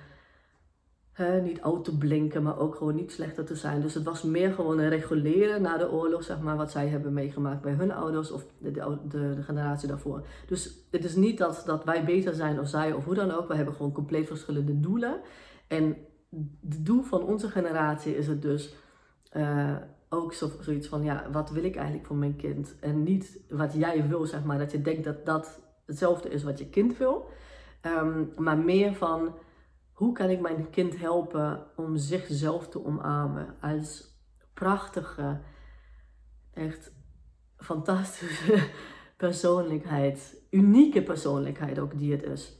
niet 1.42 1.60
oud 1.60 1.84
te 1.84 1.98
blinken, 1.98 2.42
maar 2.42 2.58
ook 2.58 2.74
gewoon 2.74 2.94
niet 2.94 3.12
slechter 3.12 3.44
te 3.44 3.54
zijn. 3.56 3.80
Dus 3.80 3.94
het 3.94 4.04
was 4.04 4.22
meer 4.22 4.52
gewoon 4.52 4.78
een 4.78 4.88
reguleren 4.88 5.62
na 5.62 5.76
de 5.76 5.90
oorlog, 5.90 6.22
zeg 6.22 6.40
maar, 6.40 6.56
wat 6.56 6.70
zij 6.70 6.88
hebben 6.88 7.12
meegemaakt 7.12 7.60
bij 7.62 7.72
hun 7.72 7.92
ouders 7.92 8.30
of 8.30 8.46
de, 8.58 8.70
de, 8.70 8.98
de, 9.08 9.42
generatie 9.42 9.88
daarvoor. 9.88 10.26
Dus 10.46 10.74
het 10.90 11.04
is 11.04 11.16
niet 11.16 11.38
dat, 11.38 11.62
dat 11.66 11.84
wij 11.84 12.04
beter 12.04 12.34
zijn 12.34 12.60
of 12.60 12.68
zij 12.68 12.92
of 12.92 13.04
hoe 13.04 13.14
dan 13.14 13.30
ook. 13.30 13.48
We 13.48 13.54
hebben 13.54 13.74
gewoon 13.74 13.92
compleet 13.92 14.26
verschillende 14.26 14.80
doelen. 14.80 15.20
En 15.66 15.96
het 16.68 16.86
doel 16.86 17.02
van 17.02 17.22
onze 17.22 17.48
generatie 17.48 18.16
is 18.16 18.26
het 18.26 18.42
dus 18.42 18.74
uh, 19.36 19.76
ook 20.08 20.32
zo, 20.32 20.50
zoiets 20.60 20.88
van, 20.88 21.02
ja, 21.02 21.26
wat 21.32 21.50
wil 21.50 21.64
ik 21.64 21.76
eigenlijk 21.76 22.06
voor 22.06 22.16
mijn 22.16 22.36
kind? 22.36 22.74
En 22.80 23.02
niet 23.02 23.40
wat 23.48 23.72
jij 23.72 24.08
wil, 24.08 24.26
zeg 24.26 24.44
maar, 24.44 24.58
dat 24.58 24.72
je 24.72 24.82
denkt 24.82 25.04
dat 25.04 25.26
dat 25.26 25.60
hetzelfde 25.84 26.28
is 26.28 26.42
wat 26.42 26.58
je 26.58 26.66
kind 26.66 26.98
wil. 26.98 27.28
Um, 27.82 28.32
maar 28.36 28.58
meer 28.58 28.94
van 28.94 29.34
hoe 30.00 30.12
kan 30.12 30.30
ik 30.30 30.40
mijn 30.40 30.70
kind 30.70 30.98
helpen 30.98 31.66
om 31.76 31.96
zichzelf 31.96 32.68
te 32.68 32.84
omarmen 32.84 33.54
als 33.60 34.18
prachtige, 34.54 35.40
echt 36.54 36.92
fantastische 37.56 38.68
persoonlijkheid, 39.16 40.42
unieke 40.50 41.02
persoonlijkheid 41.02 41.78
ook 41.78 41.98
die 41.98 42.12
het 42.12 42.22
is. 42.22 42.58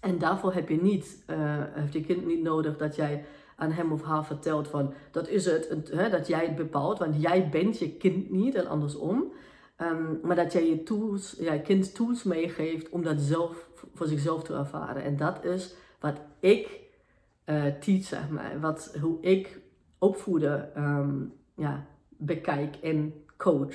En 0.00 0.18
daarvoor 0.18 0.52
heb 0.52 0.68
je 0.68 0.82
niet, 0.82 1.24
uh, 1.26 1.36
heeft 1.70 1.92
je 1.92 2.00
kind 2.00 2.26
niet 2.26 2.42
nodig 2.42 2.76
dat 2.76 2.96
jij 2.96 3.24
aan 3.56 3.70
hem 3.70 3.92
of 3.92 4.02
haar 4.02 4.24
vertelt 4.24 4.68
van 4.68 4.94
dat 5.10 5.28
is 5.28 5.44
het, 5.44 5.90
hè, 5.90 6.10
dat 6.10 6.26
jij 6.26 6.46
het 6.46 6.56
bepaalt, 6.56 6.98
want 6.98 7.22
jij 7.22 7.48
bent 7.48 7.78
je 7.78 7.96
kind 7.96 8.30
niet 8.30 8.54
en 8.54 8.66
andersom. 8.66 9.32
Um, 9.82 10.18
maar 10.22 10.36
dat 10.36 10.52
jij 10.52 10.68
je 10.68 10.82
tools, 10.82 11.36
ja, 11.38 11.58
kind 11.58 11.94
tools 11.94 12.22
meegeeft 12.22 12.88
om 12.88 13.02
dat 13.02 13.20
zelf 13.20 13.68
voor 13.94 14.06
zichzelf 14.06 14.42
te 14.42 14.54
ervaren. 14.54 15.02
En 15.02 15.16
dat 15.16 15.44
is 15.44 15.74
wat 16.06 16.20
ik 16.40 16.80
uh, 17.46 17.64
teach, 17.80 18.04
zeg 18.04 18.28
maar. 18.30 18.60
Wat, 18.60 18.96
hoe 19.00 19.20
ik 19.20 19.60
opvoeden 19.98 20.82
um, 20.82 21.32
ja, 21.54 21.86
bekijk 22.08 22.76
en 22.76 23.24
coach. 23.36 23.74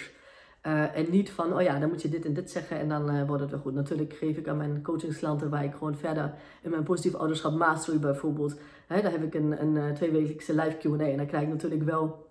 Uh, 0.68 0.98
en 0.98 1.06
niet 1.10 1.32
van, 1.32 1.54
oh 1.54 1.62
ja, 1.62 1.80
dan 1.80 1.90
moet 1.90 2.02
je 2.02 2.10
dit 2.10 2.26
en 2.26 2.34
dit 2.34 2.52
zeggen 2.52 2.80
en 2.80 2.90
dan 2.90 3.16
uh, 3.16 3.28
wordt 3.28 3.42
het 3.42 3.52
weer 3.52 3.60
goed. 3.60 3.74
Natuurlijk 3.74 4.14
geef 4.14 4.38
ik 4.38 4.48
aan 4.48 4.58
mijn 4.58 4.82
coachingsklanten 4.82 5.50
waar 5.50 5.64
ik 5.64 5.74
gewoon 5.74 5.98
verder 5.98 6.34
in 6.62 6.70
mijn 6.70 6.84
positief 6.84 7.16
ouderschap 7.16 7.54
mastery 7.54 8.00
bijvoorbeeld. 8.00 8.60
Hè, 8.88 9.02
daar 9.02 9.12
heb 9.12 9.24
ik 9.24 9.34
een, 9.34 9.62
een 9.62 9.94
tweewekelijkse 9.94 10.56
live 10.56 10.78
Q&A 10.78 11.06
en 11.06 11.18
dan 11.18 11.26
krijg 11.26 11.44
ik 11.44 11.50
natuurlijk 11.50 11.84
wel 11.84 12.30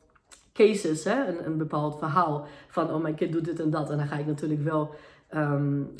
cases, 0.53 1.05
hè, 1.05 1.27
een, 1.27 1.47
een 1.47 1.59
bepaald 1.59 1.99
verhaal 1.99 2.47
van, 2.69 2.93
oh 2.93 3.03
mijn 3.03 3.15
kind 3.15 3.33
doet 3.33 3.45
dit 3.45 3.61
en 3.61 3.71
dat. 3.71 3.91
En 3.91 3.97
dan 3.97 4.07
ga 4.07 4.17
ik 4.17 4.27
natuurlijk 4.27 4.63
wel 4.63 4.95
um, 5.35 5.95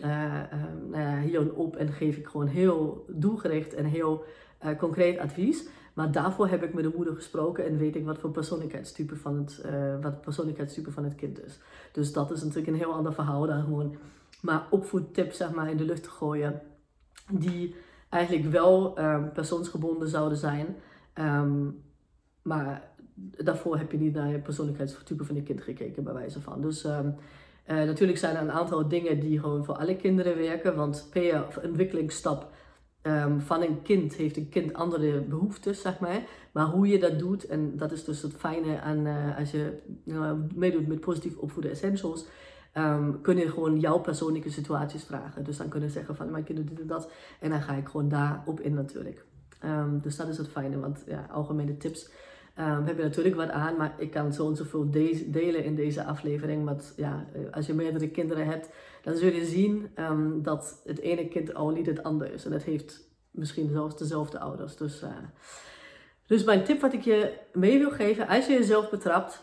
hierop 1.23 1.77
en 1.77 1.93
geef 1.93 2.16
ik 2.16 2.27
gewoon 2.27 2.47
heel 2.47 3.05
doelgericht 3.09 3.75
en 3.75 3.85
heel 3.85 4.25
uh, 4.64 4.79
concreet 4.79 5.19
advies. 5.19 5.69
Maar 5.95 6.12
daarvoor 6.12 6.49
heb 6.49 6.62
ik 6.62 6.75
met 6.75 6.85
de 6.85 6.93
moeder 6.97 7.14
gesproken 7.14 7.66
en 7.66 7.79
weet 7.79 7.97
ik 7.97 8.05
wat 8.05 8.19
voor 8.19 8.31
persoonlijkheidstype 8.31 9.16
van 9.16 9.37
het, 9.37 9.62
uh, 9.66 10.03
wat 10.03 10.21
persoonlijkheidstype 10.21 10.90
van 10.90 11.05
het 11.05 11.14
kind 11.14 11.45
is. 11.45 11.61
Dus 11.93 12.12
dat 12.12 12.31
is 12.31 12.40
natuurlijk 12.40 12.69
een 12.69 12.75
heel 12.75 12.93
ander 12.93 13.14
verhaal 13.14 13.47
dan 13.47 13.62
gewoon 13.62 13.97
maar 14.43 14.66
opvoedtips 14.71 15.37
zeg 15.37 15.53
maar, 15.53 15.71
in 15.71 15.77
de 15.77 15.85
lucht 15.85 16.03
te 16.03 16.11
gooien. 16.11 16.61
Die 17.31 17.75
eigenlijk 18.09 18.47
wel 18.47 18.99
um, 18.99 19.33
persoonsgebonden 19.33 20.09
zouden 20.09 20.38
zijn. 20.38 20.77
Maar 22.43 22.88
daarvoor 23.45 23.79
heb 23.79 23.93
je 23.93 23.99
niet 23.99 24.14
naar 24.14 24.29
je 24.29 24.38
persoonlijkheidstype 24.38 25.25
van 25.25 25.35
je 25.35 25.43
kind 25.43 25.61
gekeken, 25.61 26.05
bij 26.05 26.12
wijze 26.12 26.40
van. 26.40 26.61
Dus 26.61 26.88
uh, 27.71 27.77
natuurlijk 27.77 28.19
zijn 28.19 28.37
er 28.37 28.43
een 28.43 28.53
aantal 28.53 28.89
dingen 28.89 29.21
die 29.21 29.41
gewoon 29.41 29.65
voor 29.65 29.75
alle 29.75 29.97
kinderen 29.97 30.37
werken. 30.37 30.77
Want 30.77 31.09
per 31.11 31.61
ontwikkelingsstap 31.65 32.53
um, 33.03 33.41
van 33.41 33.63
een 33.63 33.83
kind 33.83 34.15
heeft 34.15 34.37
een 34.37 34.49
kind 34.49 34.75
andere 34.75 35.21
behoeftes, 35.21 35.81
zeg 35.81 35.99
maar. 35.99 36.23
Maar 36.53 36.67
hoe 36.67 36.89
je 36.89 36.99
dat 36.99 37.19
doet, 37.19 37.47
en 37.47 37.77
dat 37.77 37.93
is 37.93 38.05
dus 38.05 38.23
het 38.23 38.35
fijne 38.35 38.81
aan 38.81 39.07
uh, 39.07 39.39
als 39.39 39.51
je 39.51 39.79
uh, 40.05 40.33
meedoet 40.55 40.87
met 40.87 41.01
positief 41.01 41.37
opvoeden 41.37 41.71
essentials. 41.71 42.27
Kun 43.23 43.37
je 43.37 43.51
gewoon 43.51 43.81
jouw 43.81 43.99
persoonlijke 43.99 44.51
situaties 44.51 45.05
vragen. 45.05 45.45
Dus 45.45 45.57
dan 45.57 45.69
kunnen 45.69 45.89
je 45.89 45.95
zeggen 45.95 46.17
van 46.17 46.31
mijn 46.31 46.45
kinderen 46.45 46.71
dit 46.71 46.81
en 46.81 46.87
dat. 46.87 47.11
En 47.41 47.51
dan 47.51 47.63
ga 47.63 47.75
ik 47.75 47.89
gewoon 47.89 48.09
daarop 48.09 48.61
in 48.61 48.75
natuurlijk. 48.75 49.25
Um, 49.65 50.01
dus 50.03 50.17
dat 50.17 50.29
is 50.29 50.39
het 50.39 50.49
fijne, 50.49 50.79
want 50.79 51.05
ja, 51.07 51.27
algemene 51.31 51.77
tips 51.77 52.11
um, 52.59 52.85
heb 52.85 52.97
je 52.97 53.03
natuurlijk 53.03 53.37
wat 53.37 53.51
aan. 53.51 53.77
Maar 53.77 53.95
ik 53.99 54.11
kan 54.11 54.33
zo 54.33 54.49
en 54.49 54.57
zoveel 54.57 54.91
de 54.91 55.31
delen 55.31 55.65
in 55.65 55.75
deze 55.75 56.05
aflevering. 56.05 56.65
Want 56.65 56.93
ja, 56.97 57.27
eh, 57.33 57.41
als 57.51 57.67
je 57.67 57.75
meerdere 57.75 58.09
kinderen 58.09 58.47
hebt, 58.47 58.69
dan 59.03 59.17
zul 59.17 59.33
je 59.33 59.45
zien 59.45 59.91
dat 60.43 60.81
het 60.85 60.99
ene 60.99 61.29
kind 61.29 61.55
al 61.55 61.69
niet 61.69 61.87
het 61.87 62.03
andere 62.03 62.33
is. 62.33 62.45
En 62.45 62.51
dat 62.51 62.63
heeft 62.63 63.09
misschien 63.31 63.71
zelfs 63.71 63.97
dezelfde 63.97 64.39
ouders. 64.39 64.77
Dus, 64.77 65.03
uh, 65.03 65.09
dus 66.27 66.45
mijn 66.45 66.65
tip 66.65 66.81
wat 66.81 66.93
ik 66.93 67.03
je 67.03 67.33
mee 67.53 67.79
wil 67.79 67.91
geven, 67.91 68.29
als 68.29 68.47
je 68.47 68.53
jezelf 68.53 68.91
betrapt 68.91 69.43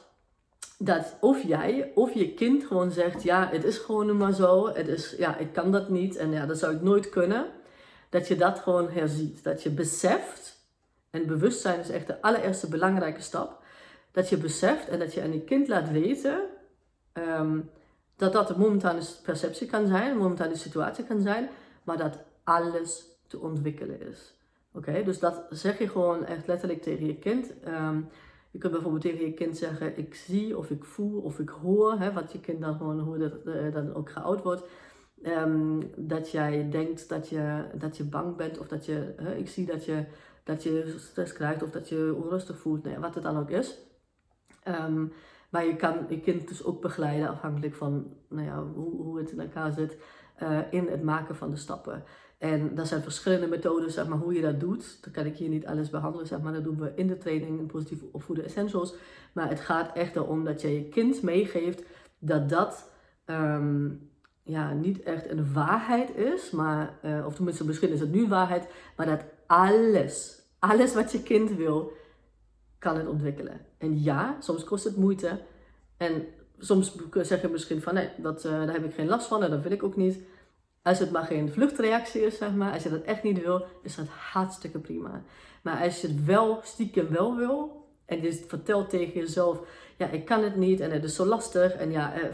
dat 0.78 1.16
of 1.20 1.44
jij 1.44 1.92
of 1.96 2.14
je 2.14 2.34
kind 2.34 2.66
gewoon 2.66 2.92
zegt: 2.92 3.24
Ja, 3.24 3.50
het 3.52 3.64
is 3.64 3.78
gewoon 3.78 4.18
maar 4.18 4.34
zo. 4.34 4.68
Het 4.74 4.88
is, 4.88 5.16
ja, 5.18 5.38
ik 5.38 5.54
kan 5.54 5.72
dat 5.72 5.90
niet 5.90 6.16
en 6.16 6.32
ja, 6.32 6.46
dat 6.46 6.58
zou 6.58 6.76
ik 6.76 6.82
nooit 6.82 7.10
kunnen. 7.10 7.46
Dat 8.10 8.28
je 8.28 8.36
dat 8.36 8.60
gewoon 8.60 8.90
herziet. 8.90 9.44
Dat 9.44 9.64
je 9.64 9.70
beseft, 9.70 10.57
en 11.10 11.28
bewustzijn 11.28 11.80
is 11.80 11.90
echt 11.90 12.08
de 12.08 12.22
allereerste 12.22 12.70
belangrijke 12.70 13.22
stap. 13.22 13.64
Dat 14.12 14.30
je 14.30 14.38
beseft 14.38 14.88
en 14.88 15.00
dat 15.00 15.14
je 15.14 15.22
aan 15.22 15.34
je 15.34 15.42
kind 15.42 15.68
laat 15.68 15.92
weten 15.92 16.42
um, 17.14 17.70
dat 18.16 18.34
dat 18.34 18.50
een 18.50 18.60
momentane 18.60 19.02
perceptie 19.24 19.68
kan 19.68 19.88
zijn, 19.88 20.12
een 20.12 20.18
momentane 20.18 20.56
situatie 20.56 21.04
kan 21.04 21.22
zijn, 21.22 21.50
maar 21.84 21.98
dat 21.98 22.20
alles 22.44 23.06
te 23.28 23.40
ontwikkelen 23.40 24.02
is. 24.02 24.34
Oké, 24.74 25.04
dus 25.04 25.20
dat 25.20 25.46
zeg 25.50 25.80
je 25.80 25.90
gewoon 25.90 26.26
echt 26.26 26.48
letterlijk 26.48 26.82
tegen 26.82 27.06
je 27.06 27.16
kind. 27.16 27.54
Um, 27.68 28.10
je 28.52 28.60
kunt 28.60 28.74
bijvoorbeeld 28.74 29.04
tegen 29.04 29.26
je 29.26 29.34
kind 29.34 29.58
zeggen, 29.58 29.98
ik 29.98 30.16
zie 30.16 30.58
of 30.58 30.70
ik 30.70 30.84
voel 30.84 31.22
of 31.22 31.40
ik 31.40 31.50
hoor, 31.50 32.00
hè, 32.00 32.14
wat 32.14 32.32
je 32.32 32.40
kind 32.40 32.62
dan 32.62 32.76
gewoon, 32.76 33.00
hoe 33.00 33.18
dat 33.18 33.34
uh, 33.46 33.74
dan 33.74 33.94
ook 33.94 34.10
geoud 34.12 34.44
wordt. 34.44 34.64
Um, 35.24 35.80
dat 35.96 36.32
jij 36.32 36.70
denkt 36.70 37.10
dat 37.10 37.30
je, 37.30 37.64
dat 37.74 37.98
je 37.98 38.04
bang 38.04 38.36
bent 38.36 38.58
of 38.60 38.68
dat 38.68 38.86
je, 38.86 39.16
ik 39.38 39.48
zie 39.48 39.66
dat 39.66 39.86
je, 39.86 40.04
dat 40.48 40.64
je 40.64 40.96
stress 40.98 41.34
krijgt 41.34 41.64
of 41.64 41.72
dat 41.72 41.90
je 41.90 42.16
onrustig 42.24 42.58
voelt, 42.58 42.84
nee, 42.84 43.00
wat 43.00 43.16
het 43.16 43.24
dan 43.24 43.38
ook 43.38 43.50
is. 43.50 43.78
Um, 44.68 45.14
maar 45.50 45.66
je 45.66 45.76
kan 45.76 46.06
je 46.10 46.20
kind 46.20 46.48
dus 46.48 46.64
ook 46.64 46.82
begeleiden 46.82 47.30
afhankelijk 47.30 47.76
van 47.76 48.14
nou 48.30 48.46
ja, 48.46 48.64
hoe, 48.64 49.02
hoe 49.02 49.18
het 49.18 49.32
in 49.32 49.40
elkaar 49.40 49.72
zit 49.72 49.98
uh, 50.44 50.60
in 50.70 50.88
het 50.88 51.04
maken 51.04 51.36
van 51.36 51.50
de 51.50 51.58
stappen. 51.58 52.04
En 52.38 52.76
dat 52.76 52.88
zijn 52.88 53.02
verschillende 53.02 53.48
methoden, 53.48 53.92
zeg 53.92 54.08
maar, 54.08 54.18
hoe 54.18 54.34
je 54.34 54.42
dat 54.42 54.60
doet. 54.60 55.04
Dan 55.04 55.14
kan 55.14 55.26
ik 55.26 55.36
hier 55.36 55.50
niet 55.50 55.66
alles 55.66 55.90
behandelen, 55.90 56.28
zeg 56.28 56.42
maar. 56.42 56.54
Dat 56.54 56.64
doen 56.64 56.80
we 56.80 56.92
in 56.96 57.08
de 57.08 57.18
training 57.18 57.60
in 57.60 57.66
positief 57.66 58.02
opvoeden 58.12 58.46
essentials. 58.46 58.96
Maar 59.34 59.50
het 59.50 59.60
gaat 59.60 59.96
echt 59.96 60.16
erom 60.16 60.44
dat 60.44 60.62
je 60.62 60.74
je 60.74 60.90
kind 60.90 61.22
meegeeft 61.22 61.84
dat 62.20 62.50
dat 62.50 62.92
um, 63.26 64.10
ja, 64.44 64.74
niet 64.74 65.02
echt 65.02 65.30
een 65.30 65.54
waarheid 65.54 66.16
is. 66.16 66.52
Maar, 66.52 67.00
uh, 67.06 67.26
of 67.26 67.36
tenminste, 67.36 67.66
misschien 67.66 67.92
is 67.92 68.00
het 68.00 68.12
nu 68.12 68.28
waarheid. 68.28 68.68
Maar 68.96 69.06
dat 69.06 69.24
alles, 69.48 70.37
alles 70.60 70.94
wat 70.94 71.12
je 71.12 71.24
kind 71.24 71.52
wil, 71.52 71.92
kan 72.80 72.98
het 72.98 73.08
ontwikkelen. 73.08 73.66
En 73.78 74.04
ja, 74.04 74.38
soms 74.40 74.64
kost 74.64 74.84
het 74.84 74.98
moeite. 74.98 75.40
En 75.98 76.26
soms 76.60 76.96
zeg 77.12 77.42
je 77.42 77.48
misschien 77.48 77.82
van, 77.82 77.94
nee, 77.94 78.10
dat, 78.18 78.46
uh, 78.46 78.52
daar 78.52 78.74
heb 78.74 78.86
ik 78.86 78.94
geen 78.94 79.08
last 79.08 79.28
van 79.28 79.44
en 79.44 79.52
dat 79.52 79.62
wil 79.62 79.72
ik 79.72 79.84
ook 79.84 79.96
niet. 79.96 80.20
Als 80.82 81.00
het 81.00 81.12
maar 81.12 81.24
geen 81.24 81.52
vluchtreactie 81.52 82.22
is, 82.22 82.38
zeg 82.38 82.54
maar, 82.54 82.74
als 82.74 82.84
je 82.84 82.90
dat 82.90 83.04
echt 83.04 83.24
niet 83.24 83.42
wil, 83.42 83.66
is 83.82 83.96
dat 83.96 84.08
hartstikke 84.08 84.80
prima. 84.80 85.24
Maar 85.62 85.84
als 85.84 86.02
je 86.02 86.08
het 86.08 86.26
wel 86.26 86.60
stiekem 86.64 87.10
wel 87.10 87.36
wil, 87.36 87.86
en 88.06 88.22
je 88.22 88.34
vertelt 88.48 88.90
tegen 88.90 89.14
jezelf, 89.14 89.60
ja, 89.98 90.10
ik 90.10 90.26
kan 90.26 90.44
het 90.44 90.56
niet 90.56 90.80
en 90.80 90.92
het 90.92 91.04
is 91.04 91.16
zo 91.16 91.26
lastig. 91.26 91.74
En 91.74 91.92
ja, 91.92 92.14
eh, 92.14 92.30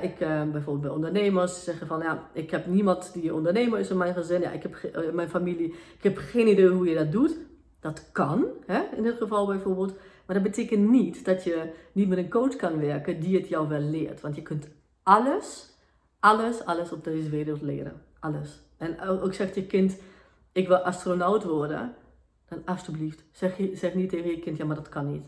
ik 0.00 0.20
uh, 0.20 0.42
bijvoorbeeld 0.42 0.80
bij 0.80 0.90
ondernemers 0.90 1.64
zeggen 1.64 1.86
van, 1.86 2.00
ja, 2.00 2.28
ik 2.32 2.50
heb 2.50 2.66
niemand 2.66 3.12
die 3.12 3.34
ondernemer 3.34 3.78
is 3.78 3.90
in 3.90 3.96
mijn 3.96 4.14
gezin, 4.14 4.40
ja, 4.40 4.50
ik 4.50 4.62
heb 4.62 4.76
uh, 4.96 5.12
mijn 5.12 5.28
familie, 5.28 5.66
ik 5.96 6.02
heb 6.02 6.16
geen 6.16 6.48
idee 6.48 6.68
hoe 6.68 6.88
je 6.88 6.94
dat 6.94 7.12
doet. 7.12 7.36
Dat 7.80 8.08
kan, 8.12 8.44
in 8.96 9.02
dit 9.02 9.16
geval 9.16 9.46
bijvoorbeeld. 9.46 9.94
Maar 10.26 10.36
dat 10.36 10.44
betekent 10.44 10.88
niet 10.88 11.24
dat 11.24 11.44
je 11.44 11.70
niet 11.92 12.08
met 12.08 12.18
een 12.18 12.30
coach 12.30 12.56
kan 12.56 12.80
werken 12.80 13.20
die 13.20 13.36
het 13.36 13.48
jou 13.48 13.68
wel 13.68 13.80
leert. 13.80 14.20
Want 14.20 14.34
je 14.34 14.42
kunt 14.42 14.68
alles 15.02 15.76
alles, 16.26 16.64
alles 16.64 16.92
op 16.92 17.04
deze 17.04 17.28
wereld 17.28 17.62
leren. 17.62 18.02
Alles. 18.20 18.60
En 18.76 19.00
ook 19.00 19.34
zegt 19.34 19.54
je 19.54 19.66
kind, 19.66 19.98
ik 20.52 20.68
wil 20.68 20.76
astronaut 20.76 21.44
worden. 21.44 21.94
Dan 22.48 22.62
alsjeblieft, 22.64 23.24
zeg, 23.32 23.60
zeg 23.72 23.94
niet 23.94 24.10
tegen 24.10 24.30
je 24.30 24.38
kind, 24.38 24.56
ja 24.56 24.64
maar 24.64 24.76
dat 24.76 24.88
kan 24.88 25.12
niet. 25.12 25.26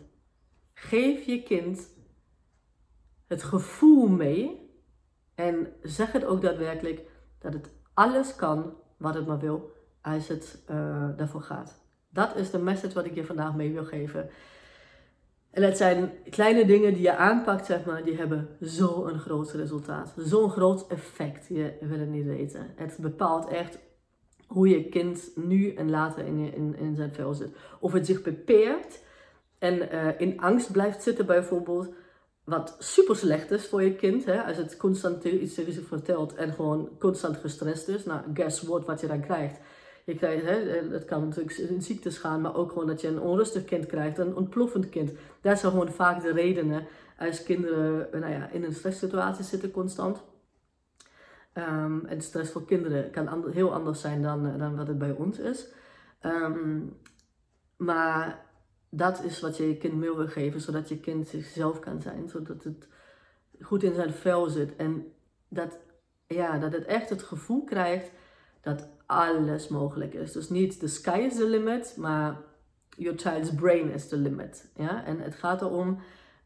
Geef 0.75 1.25
je 1.25 1.43
kind 1.43 1.89
het 3.29 3.43
gevoel 3.43 4.09
mee. 4.09 4.67
En 5.35 5.73
zeg 5.83 6.12
het 6.12 6.25
ook 6.25 6.43
daadwerkelijk 6.43 7.01
dat 7.38 7.53
het 7.53 7.71
alles 7.95 8.35
kan 8.35 8.75
wat 8.97 9.14
het 9.14 9.27
maar 9.27 9.38
wil 9.38 9.73
als 10.01 10.29
het 10.29 10.59
uh, 10.71 11.09
daarvoor 11.17 11.43
gaat. 11.43 11.81
Dat 12.11 12.37
is 12.37 12.51
de 12.51 12.59
message 12.59 12.95
wat 12.95 13.05
ik 13.05 13.14
je 13.14 13.25
vandaag 13.25 13.55
mee 13.55 13.73
wil 13.73 13.85
geven. 13.85 14.31
En 15.51 15.62
het 15.62 15.77
zijn 15.77 16.12
kleine 16.31 16.67
dingen 16.67 16.95
die 16.95 17.03
je 17.03 17.17
aanpakt, 17.17 17.67
zeg 17.67 17.85
maar, 17.85 18.05
die 18.05 18.17
hebben 18.17 18.49
zo'n 18.61 19.19
groot 19.19 19.53
resultaat. 19.53 20.14
Zo'n 20.17 20.51
groot 20.51 20.87
effect, 20.87 21.47
je 21.49 21.77
wil 21.81 21.99
het 21.99 22.09
niet 22.09 22.27
weten. 22.27 22.73
Het 22.77 22.97
bepaalt 23.01 23.49
echt 23.49 23.79
hoe 24.47 24.69
je 24.69 24.88
kind 24.88 25.31
nu 25.35 25.75
en 25.75 25.91
later 25.91 26.27
in, 26.27 26.55
in, 26.55 26.77
in 26.77 26.97
zijn 26.97 27.12
vel 27.12 27.35
zit. 27.35 27.57
Of 27.81 27.93
het 27.93 28.07
zich 28.07 28.23
beperkt 28.23 29.05
en 29.59 29.95
uh, 29.95 30.21
in 30.21 30.41
angst 30.41 30.73
blijft 30.73 31.03
zitten 31.03 31.27
bijvoorbeeld. 31.27 31.95
Wat 32.49 32.77
super 32.79 33.17
slecht 33.17 33.51
is 33.51 33.67
voor 33.67 33.83
je 33.83 33.95
kind. 33.95 34.25
Hè? 34.25 34.43
Als 34.43 34.57
het 34.57 34.77
constant 34.77 35.25
iets 35.25 35.55
tegen 35.55 35.73
zich 35.73 35.87
vertelt 35.87 36.35
en 36.35 36.53
gewoon 36.53 36.89
constant 36.99 37.37
gestrest 37.37 37.89
is. 37.89 38.05
Nou, 38.05 38.21
guess 38.35 38.63
what, 38.63 38.87
wat 38.87 39.01
je 39.01 39.07
dan 39.07 39.21
krijgt 39.21 39.59
je 40.13 40.15
krijgt, 40.15 40.45
hè, 40.45 40.57
eh, 40.57 40.91
het 40.91 41.05
kan 41.05 41.29
natuurlijk 41.29 41.57
in 41.57 41.83
ziektes 41.83 42.19
gaan, 42.19 42.41
maar 42.41 42.55
ook 42.55 42.73
gewoon 42.73 42.87
dat 42.87 43.01
je 43.01 43.09
een 43.09 43.21
onrustig 43.21 43.65
kind 43.65 43.87
krijgt, 43.87 44.19
een 44.19 44.37
ontploffend 44.37 44.89
kind. 44.89 45.13
Dat 45.41 45.59
zijn 45.59 45.73
gewoon 45.73 45.93
vaak 45.93 46.23
de 46.23 46.33
redenen 46.33 46.87
als 47.19 47.43
kinderen 47.43 48.09
nou 48.21 48.33
ja, 48.33 48.49
in 48.51 48.65
een 48.65 48.75
stresssituatie 48.75 49.45
zitten 49.45 49.71
constant. 49.71 50.23
Um, 51.55 52.07
en 52.07 52.21
stress 52.21 52.53
voor 52.53 52.65
kinderen 52.65 53.11
kan 53.11 53.51
heel 53.51 53.75
anders 53.75 54.01
zijn 54.01 54.23
dan, 54.23 54.47
eh, 54.47 54.59
dan 54.59 54.77
wat 54.77 54.87
het 54.87 54.99
bij 54.99 55.11
ons 55.11 55.39
is. 55.39 55.67
Um, 56.23 56.97
maar 57.77 58.47
dat 58.90 59.24
is 59.24 59.40
wat 59.40 59.57
je 59.57 59.68
je 59.68 59.77
kind 59.77 59.94
mee 59.94 60.14
wil 60.14 60.27
geven, 60.27 60.61
zodat 60.61 60.88
je 60.88 61.01
kind 61.01 61.29
zichzelf 61.29 61.79
kan 61.79 62.03
zijn, 62.03 62.29
zodat 62.29 62.64
het 62.64 62.88
goed 63.61 63.83
in 63.83 63.94
zijn 63.94 64.12
vel 64.12 64.48
zit. 64.48 64.77
En 64.77 65.12
dat, 65.48 65.79
ja, 66.27 66.59
dat 66.59 66.72
het 66.72 66.85
echt 66.85 67.11
het 67.11 67.22
gevoel 67.22 67.64
krijgt 67.64 68.11
dat 68.61 68.88
alles 69.07 69.68
mogelijk 69.68 70.14
is. 70.14 70.33
Dus 70.33 70.48
niet 70.48 70.81
the 70.81 70.88
sky 70.88 71.18
is 71.18 71.35
the 71.35 71.48
limit, 71.48 71.94
maar 71.96 72.40
your 72.96 73.18
child's 73.18 73.55
brain 73.55 73.90
is 73.90 74.09
the 74.09 74.16
limit. 74.16 74.70
Ja? 74.77 75.05
En 75.05 75.20
het 75.20 75.35
gaat 75.35 75.62
erom, 75.62 76.01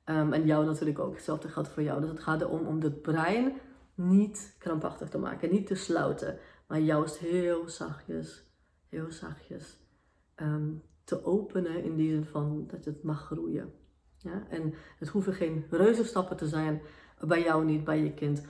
um, 0.04 0.32
en 0.32 0.46
jou 0.46 0.66
natuurlijk 0.66 0.98
ook, 0.98 1.14
hetzelfde 1.14 1.48
geldt 1.48 1.68
voor 1.68 1.82
jou. 1.82 2.00
Dus 2.00 2.10
het 2.10 2.20
gaat 2.20 2.40
erom 2.40 2.66
om 2.66 2.80
het 2.80 3.02
brein 3.02 3.52
niet 3.94 4.54
krampachtig 4.58 5.08
te 5.08 5.18
maken, 5.18 5.50
niet 5.50 5.66
te 5.66 5.74
sluiten, 5.74 6.38
maar 6.66 6.78
juist 6.78 7.18
heel 7.18 7.68
zachtjes, 7.68 8.44
heel 8.88 9.10
zachtjes 9.10 9.78
um, 10.36 10.82
te 11.04 11.24
openen 11.24 11.84
in 11.84 11.96
die 11.96 12.10
zin 12.10 12.24
van 12.24 12.64
dat 12.66 12.84
het 12.84 13.02
mag 13.02 13.24
groeien. 13.24 13.72
Ja? 14.16 14.46
En 14.48 14.74
het 14.98 15.08
hoeven 15.08 15.32
geen 15.32 15.64
reuzenstappen 15.70 16.36
te 16.36 16.48
zijn, 16.48 16.80
bij 17.26 17.42
jou 17.42 17.64
niet, 17.64 17.84
bij 17.84 18.02
je 18.02 18.14
kind. 18.14 18.42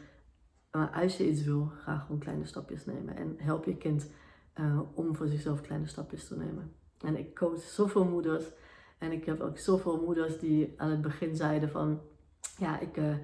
Maar 0.70 0.90
als 1.02 1.16
je 1.16 1.28
iets 1.28 1.44
wil, 1.44 1.72
ga 1.74 1.98
gewoon 1.98 2.18
kleine 2.18 2.44
stapjes 2.44 2.84
nemen. 2.84 3.16
En 3.16 3.34
help 3.36 3.64
je 3.64 3.76
kind 3.76 4.10
uh, 4.60 4.80
om 4.94 5.14
voor 5.14 5.26
zichzelf 5.26 5.60
kleine 5.60 5.86
stapjes 5.86 6.26
te 6.26 6.36
nemen. 6.36 6.72
En 7.00 7.18
ik 7.18 7.34
coach 7.34 7.60
zoveel 7.60 8.04
moeders. 8.04 8.44
En 8.98 9.12
ik 9.12 9.24
heb 9.24 9.40
ook 9.40 9.58
zoveel 9.58 10.02
moeders 10.04 10.38
die 10.38 10.74
aan 10.76 10.90
het 10.90 11.00
begin 11.00 11.36
zeiden 11.36 11.70
van... 11.70 12.00
Ja, 12.58 12.80
ik, 12.80 12.96
uh, 12.96 13.14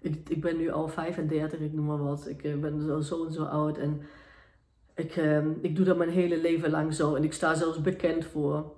ik, 0.00 0.28
ik 0.28 0.40
ben 0.40 0.56
nu 0.56 0.70
al 0.70 0.88
35, 0.88 1.60
ik 1.60 1.72
noem 1.72 1.86
maar 1.86 2.02
wat. 2.02 2.28
Ik 2.28 2.44
uh, 2.44 2.60
ben 2.60 2.80
zo, 2.80 3.00
zo 3.00 3.26
en 3.26 3.32
zo 3.32 3.44
oud. 3.44 3.78
En 3.78 4.02
ik, 4.96 5.16
ik 5.60 5.76
doe 5.76 5.84
dat 5.84 5.96
mijn 5.96 6.10
hele 6.10 6.40
leven 6.40 6.70
lang 6.70 6.94
zo. 6.94 7.14
En 7.14 7.24
ik 7.24 7.32
sta 7.32 7.54
zelfs 7.54 7.80
bekend 7.80 8.24
voor 8.24 8.76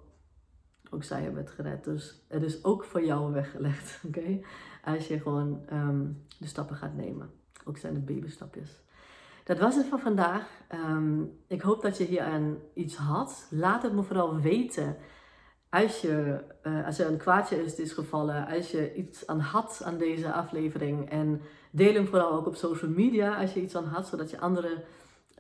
ook 0.91 1.05
zij 1.05 1.23
hebben 1.23 1.43
het 1.43 1.51
gered. 1.51 1.85
Dus 1.85 2.25
het 2.29 2.43
is 2.43 2.65
ook 2.65 2.85
voor 2.85 3.05
jou 3.05 3.33
weggelegd, 3.33 4.01
oké? 4.07 4.41
Als 4.85 5.07
je 5.09 5.21
gewoon 5.21 5.63
ehm, 5.69 6.07
de 6.39 6.47
stappen 6.47 6.77
gaat 6.77 6.95
nemen. 6.95 7.31
Ook 7.65 7.79
zijn 7.79 7.95
het 7.95 8.07
babystapjes. 8.07 8.81
Dat 9.45 9.59
was 9.59 9.75
het 9.75 9.87
voor 9.87 9.99
vandaag. 9.99 10.49
Ehm, 10.69 11.23
ik 11.47 11.63
hoop 11.63 11.83
dat 11.83 11.99
je 11.99 12.05
hier 12.05 12.23
aan 12.23 12.59
iets 12.75 12.97
had. 12.97 13.47
Laat 13.51 13.83
het 13.83 13.93
me 13.93 14.03
vooral 14.03 14.41
weten. 14.41 14.97
Als, 15.71 16.01
je, 16.01 16.45
uh, 16.63 16.87
als 16.87 16.99
er 16.99 17.11
een 17.11 17.17
kwaadje 17.17 17.65
is, 17.65 17.75
is 17.75 17.93
gevallen, 17.93 18.47
als 18.47 18.71
je 18.71 18.95
iets 18.95 19.27
aan 19.27 19.41
had 19.41 19.83
aan 19.85 19.99
deze 19.99 20.33
aflevering. 20.33 21.11
En 21.11 21.41
deel 21.71 21.95
hem 21.95 22.07
vooral 22.07 22.33
ook 22.33 22.47
op 22.47 22.55
social 22.55 22.91
media 22.91 23.41
als 23.41 23.55
je 23.55 23.63
iets 23.63 23.77
aan 23.77 23.85
had, 23.85 24.07
zodat 24.07 24.31
je 24.31 24.41
andere 24.41 24.85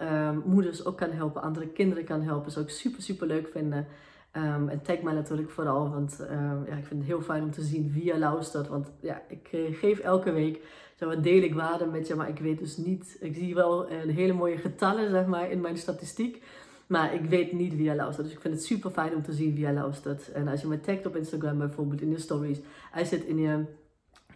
um, 0.02 0.42
moeders 0.46 0.84
ook 0.84 0.96
kan 0.96 1.10
helpen, 1.10 1.42
andere 1.42 1.68
kinderen 1.68 2.04
kan 2.04 2.22
helpen. 2.22 2.52
Zou 2.52 2.64
ik 2.64 2.70
super, 2.70 3.02
super 3.02 3.26
leuk 3.26 3.48
vinden. 3.48 3.86
Um, 4.32 4.68
en 4.68 4.82
tag 4.82 5.00
mij 5.00 5.14
natuurlijk 5.14 5.50
vooral, 5.50 5.90
want 5.90 6.20
um, 6.30 6.64
ja, 6.66 6.76
ik 6.76 6.86
vind 6.86 7.00
het 7.00 7.08
heel 7.08 7.20
fijn 7.20 7.42
om 7.42 7.50
te 7.50 7.62
zien 7.62 7.92
wie 7.92 8.04
je 8.04 8.18
luistert. 8.18 8.68
Want 8.68 8.90
ja, 9.00 9.22
ik 9.28 9.48
eh, 9.52 9.60
geef 9.74 9.98
elke 9.98 10.32
week, 10.32 10.60
zo 10.94 11.06
wat 11.06 11.22
deel 11.22 11.42
ik 11.42 11.54
waarde 11.54 11.86
met 11.86 12.06
je, 12.06 12.14
maar 12.14 12.28
ik 12.28 12.38
weet 12.38 12.58
dus 12.58 12.76
niet. 12.76 13.16
Ik 13.20 13.34
zie 13.34 13.54
wel 13.54 13.90
een 13.90 14.10
hele 14.10 14.32
mooie 14.32 14.56
getallen, 14.56 15.10
zeg 15.10 15.26
maar, 15.26 15.50
in 15.50 15.60
mijn 15.60 15.78
statistiek. 15.78 16.42
Maar 16.86 17.14
ik 17.14 17.24
weet 17.24 17.52
niet 17.52 17.76
wie 17.76 17.84
je 17.84 17.94
luistert. 17.94 18.26
Dus 18.26 18.34
ik 18.34 18.40
vind 18.40 18.54
het 18.54 18.64
super 18.64 18.90
fijn 18.90 19.14
om 19.14 19.22
te 19.22 19.32
zien 19.32 19.54
wie 19.54 19.66
je 19.66 19.72
luistert. 19.72 20.32
En 20.32 20.48
als 20.48 20.60
je 20.60 20.66
me 20.66 20.80
tagt 20.80 21.06
op 21.06 21.16
Instagram 21.16 21.58
bijvoorbeeld 21.58 22.00
in 22.00 22.10
je 22.10 22.18
stories, 22.18 22.58
je 22.94 22.98
het 22.98 23.24
in 23.24 23.38
je, 23.38 23.64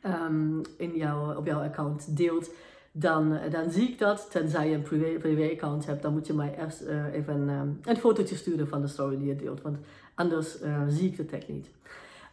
um, 0.06 0.60
in 0.76 0.96
jouw, 0.96 1.36
op 1.36 1.46
jouw 1.46 1.62
account 1.62 2.16
deelt 2.16 2.50
dan, 2.92 3.36
eh, 3.36 3.50
dan 3.52 3.70
zie 3.70 3.88
ik 3.88 3.98
dat. 3.98 4.30
Tenzij 4.30 4.68
je 4.68 4.74
een 4.74 4.82
privé, 4.82 5.18
privé 5.18 5.52
account 5.52 5.86
hebt, 5.86 6.02
dan 6.02 6.12
moet 6.12 6.26
je 6.26 6.32
mij 6.32 6.54
eerst 6.58 6.82
uh, 6.82 7.14
even 7.14 7.48
um, 7.48 7.80
een 7.84 7.96
fotootje 7.96 8.36
sturen 8.36 8.68
van 8.68 8.80
de 8.80 8.86
story 8.86 9.18
die 9.18 9.28
je 9.28 9.36
deelt. 9.36 9.62
Want 9.62 9.78
anders 10.14 10.62
uh, 10.62 10.82
zie 10.88 11.08
ik 11.08 11.16
de 11.16 11.24
tag 11.24 11.48
niet. 11.48 11.70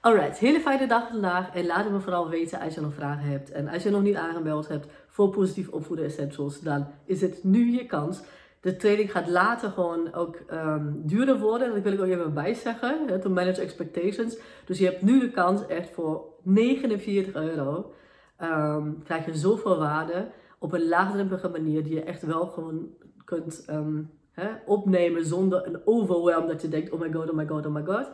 Alright, 0.02 0.38
hele 0.38 0.60
fijne 0.60 0.88
dag 0.88 1.08
vandaag. 1.08 1.54
En 1.54 1.66
laat 1.66 1.84
het 1.84 1.94
me 1.94 2.00
vooral 2.00 2.30
weten 2.30 2.60
als 2.60 2.74
je 2.74 2.82
nog 2.82 2.94
vragen 2.94 3.30
hebt. 3.30 3.52
En 3.52 3.68
als 3.68 3.84
je 3.84 3.90
nog 3.90 4.02
niet 4.02 4.16
aangemeld 4.16 4.68
hebt 4.68 4.88
voor 5.08 5.30
Positief 5.30 5.70
Opvoeden 5.70 6.06
Essentials, 6.06 6.62
dan 6.62 6.88
is 7.06 7.22
het 7.22 7.44
nu 7.44 7.72
je 7.72 7.86
kans. 7.86 8.22
De 8.62 8.76
training 8.76 9.12
gaat 9.12 9.28
later 9.28 9.70
gewoon 9.70 10.14
ook 10.14 10.40
um, 10.52 11.02
duurder 11.06 11.40
worden. 11.40 11.74
Dat 11.74 11.84
wil 11.84 11.94
ik 11.94 12.00
ook 12.00 12.06
even 12.06 12.34
bij 12.34 12.54
zeggen. 12.54 13.22
To 13.22 13.30
manage 13.30 13.62
expectations. 13.62 14.38
Dus 14.66 14.80
je 14.80 14.86
hebt 14.86 15.02
nu 15.02 15.20
de 15.20 15.32
kans 15.32 15.68
echt 15.68 15.90
voor 15.90 16.26
49 16.44 17.34
euro. 17.34 17.94
Um, 18.42 19.04
krijg 19.04 19.26
je 19.26 19.36
zoveel 19.36 19.78
waarde 19.78 20.28
op 20.60 20.74
een 20.74 20.88
laagdrempelige 20.88 21.50
manier 21.50 21.84
die 21.84 21.94
je 21.94 22.04
echt 22.04 22.22
wel 22.22 22.48
gewoon 22.48 22.90
kunt 23.26 23.66
um, 23.70 24.12
hè, 24.32 24.50
opnemen 24.66 25.26
zonder 25.26 25.68
een 25.68 25.82
overwhelm 25.86 26.48
dat 26.48 26.62
je 26.62 26.70
denkt, 26.70 26.90
oh 26.90 27.00
my 27.00 27.12
god, 27.12 27.30
oh 27.30 27.36
my 27.36 27.48
god, 27.48 27.66
oh 27.66 27.74
my 27.74 27.86
god. 27.86 28.12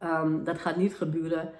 Um, 0.00 0.44
dat 0.44 0.58
gaat 0.58 0.76
niet 0.76 0.94
gebeuren. 0.94 1.50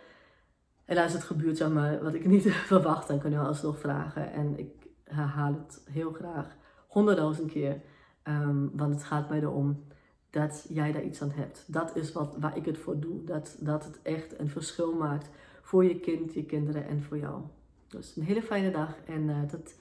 En 0.84 0.98
als 0.98 1.12
het 1.12 1.22
gebeurt, 1.22 1.56
zeg 1.56 1.70
maar, 1.70 2.02
wat 2.02 2.14
ik 2.14 2.26
niet 2.34 2.52
verwacht, 2.52 3.08
dan 3.08 3.18
kun 3.18 3.30
je 3.30 3.38
alsnog 3.38 3.78
vragen. 3.78 4.32
En 4.32 4.58
ik 4.58 4.70
herhaal 5.04 5.52
het 5.52 5.82
heel 5.90 6.12
graag 6.12 6.56
honderdduizend 6.86 7.52
keer. 7.52 7.80
Um, 8.24 8.70
want 8.74 8.94
het 8.94 9.04
gaat 9.04 9.28
mij 9.28 9.40
erom 9.40 9.84
dat 10.30 10.66
jij 10.68 10.92
daar 10.92 11.02
iets 11.02 11.22
aan 11.22 11.32
hebt. 11.34 11.64
Dat 11.66 11.96
is 11.96 12.12
wat, 12.12 12.36
waar 12.38 12.56
ik 12.56 12.64
het 12.64 12.78
voor 12.78 13.00
doe. 13.00 13.24
Dat, 13.24 13.56
dat 13.60 13.84
het 13.84 14.02
echt 14.02 14.38
een 14.38 14.48
verschil 14.50 14.92
maakt 14.94 15.30
voor 15.62 15.84
je 15.84 16.00
kind, 16.00 16.34
je 16.34 16.44
kinderen 16.44 16.86
en 16.86 17.02
voor 17.02 17.18
jou. 17.18 17.42
Dus 17.88 18.16
een 18.16 18.22
hele 18.22 18.42
fijne 18.42 18.70
dag 18.70 18.96
en 19.06 19.22
uh, 19.22 19.42
tot 19.42 19.74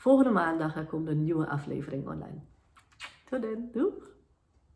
Volgende 0.00 0.30
maandag 0.30 0.86
komt 0.86 1.08
een 1.08 1.22
nieuwe 1.22 1.48
aflevering 1.48 2.06
online. 2.06 2.38
Tot 3.30 3.42
dan! 3.42 3.90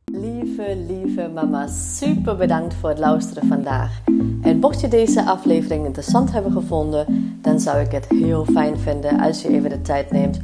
Lieve, 0.04 0.76
lieve 0.86 1.30
mama, 1.34 1.66
super 1.66 2.36
bedankt 2.36 2.74
voor 2.74 2.88
het 2.88 2.98
luisteren 2.98 3.48
vandaag. 3.48 4.00
En 4.42 4.58
mocht 4.58 4.80
je 4.80 4.88
deze 4.88 5.24
aflevering 5.24 5.84
interessant 5.84 6.32
hebben 6.32 6.52
gevonden, 6.52 7.36
dan 7.40 7.60
zou 7.60 7.78
ik 7.78 7.92
het 7.92 8.08
heel 8.08 8.44
fijn 8.44 8.78
vinden 8.78 9.20
als 9.20 9.42
je 9.42 9.48
even 9.48 9.70
de 9.70 9.80
tijd 9.80 10.10
neemt 10.10 10.40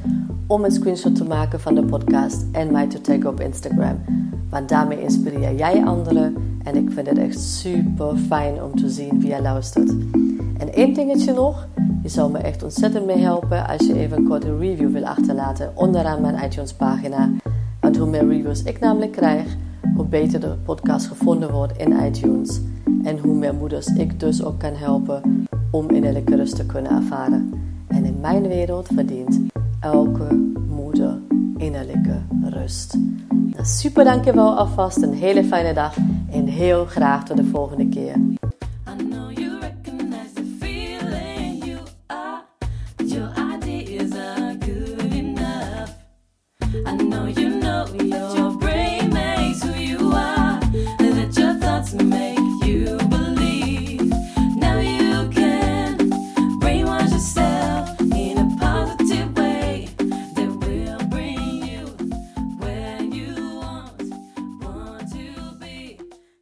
om 0.47 0.65
een 0.65 0.73
screenshot 0.73 1.15
te 1.15 1.25
maken 1.25 1.61
van 1.61 1.75
de 1.75 1.85
podcast 1.85 2.47
en 2.53 2.73
mij 2.73 2.87
te 2.87 3.01
taggen 3.01 3.29
op 3.29 3.41
Instagram. 3.41 4.05
Want 4.51 4.69
daarmee 4.69 5.01
inspireer 5.01 5.55
jij 5.55 5.85
anderen 5.85 6.59
en 6.65 6.77
ik 6.77 6.91
vind 6.91 7.07
het 7.07 7.19
echt 7.19 7.41
super 7.41 8.17
fijn 8.17 8.63
om 8.63 8.77
te 8.77 8.89
zien 8.89 9.21
wie 9.21 9.35
je 9.35 9.43
luistert. 9.43 9.91
En 10.59 10.73
één 10.73 10.95
dingetje 10.95 11.33
nog. 11.33 11.69
Je 12.03 12.09
zou 12.09 12.31
me 12.33 12.39
echt 12.39 12.63
ontzettend 12.63 13.07
mee 13.07 13.19
helpen 13.19 13.69
als 13.69 13.87
je 13.87 13.95
even 13.95 14.17
een 14.17 14.29
korte 14.29 14.57
review 14.57 14.93
wil 14.93 15.07
achterlaten 15.07 15.73
onderaan 15.75 16.21
mijn 16.21 16.45
iTunes 16.45 16.73
pagina. 16.73 17.31
Want 17.81 17.97
hoe 17.97 18.09
meer 18.09 18.29
reviews 18.29 18.63
ik 18.63 18.81
namelijk 18.81 19.13
krijg, 19.13 19.57
hoe 19.95 20.07
beter 20.07 20.41
de 20.41 20.57
podcast 20.65 21.07
gevonden 21.07 21.53
wordt 21.53 21.79
in 21.79 22.05
iTunes. 22.05 22.61
En 23.05 23.19
hoe 23.19 23.35
meer 23.35 23.55
moeders 23.55 23.87
ik 23.87 24.21
dus 24.21 24.45
ook 24.45 24.59
kan 24.59 24.75
helpen 24.75 25.47
om 25.71 25.91
innerlijke 25.91 26.37
rust 26.37 26.57
te 26.57 26.67
kunnen 26.67 26.93
ervaren. 26.93 27.53
En 27.87 28.05
in 28.05 28.21
mijn 28.21 28.49
wereld 28.49 28.89
verdient 28.95 29.41
elke 29.81 30.53
moeder 30.69 31.19
innerlijke 31.57 32.23
rust. 32.43 32.97
Super 33.63 34.05
dankjewel 34.05 34.59
alvast, 34.59 35.03
een 35.03 35.15
hele 35.15 35.45
fijne 35.45 35.75
dag 35.75 35.97
en 36.31 36.47
heel 36.47 36.85
graag 36.85 37.25
tot 37.25 37.37
de 37.37 37.45
volgende 37.45 37.89
keer. 37.89 38.17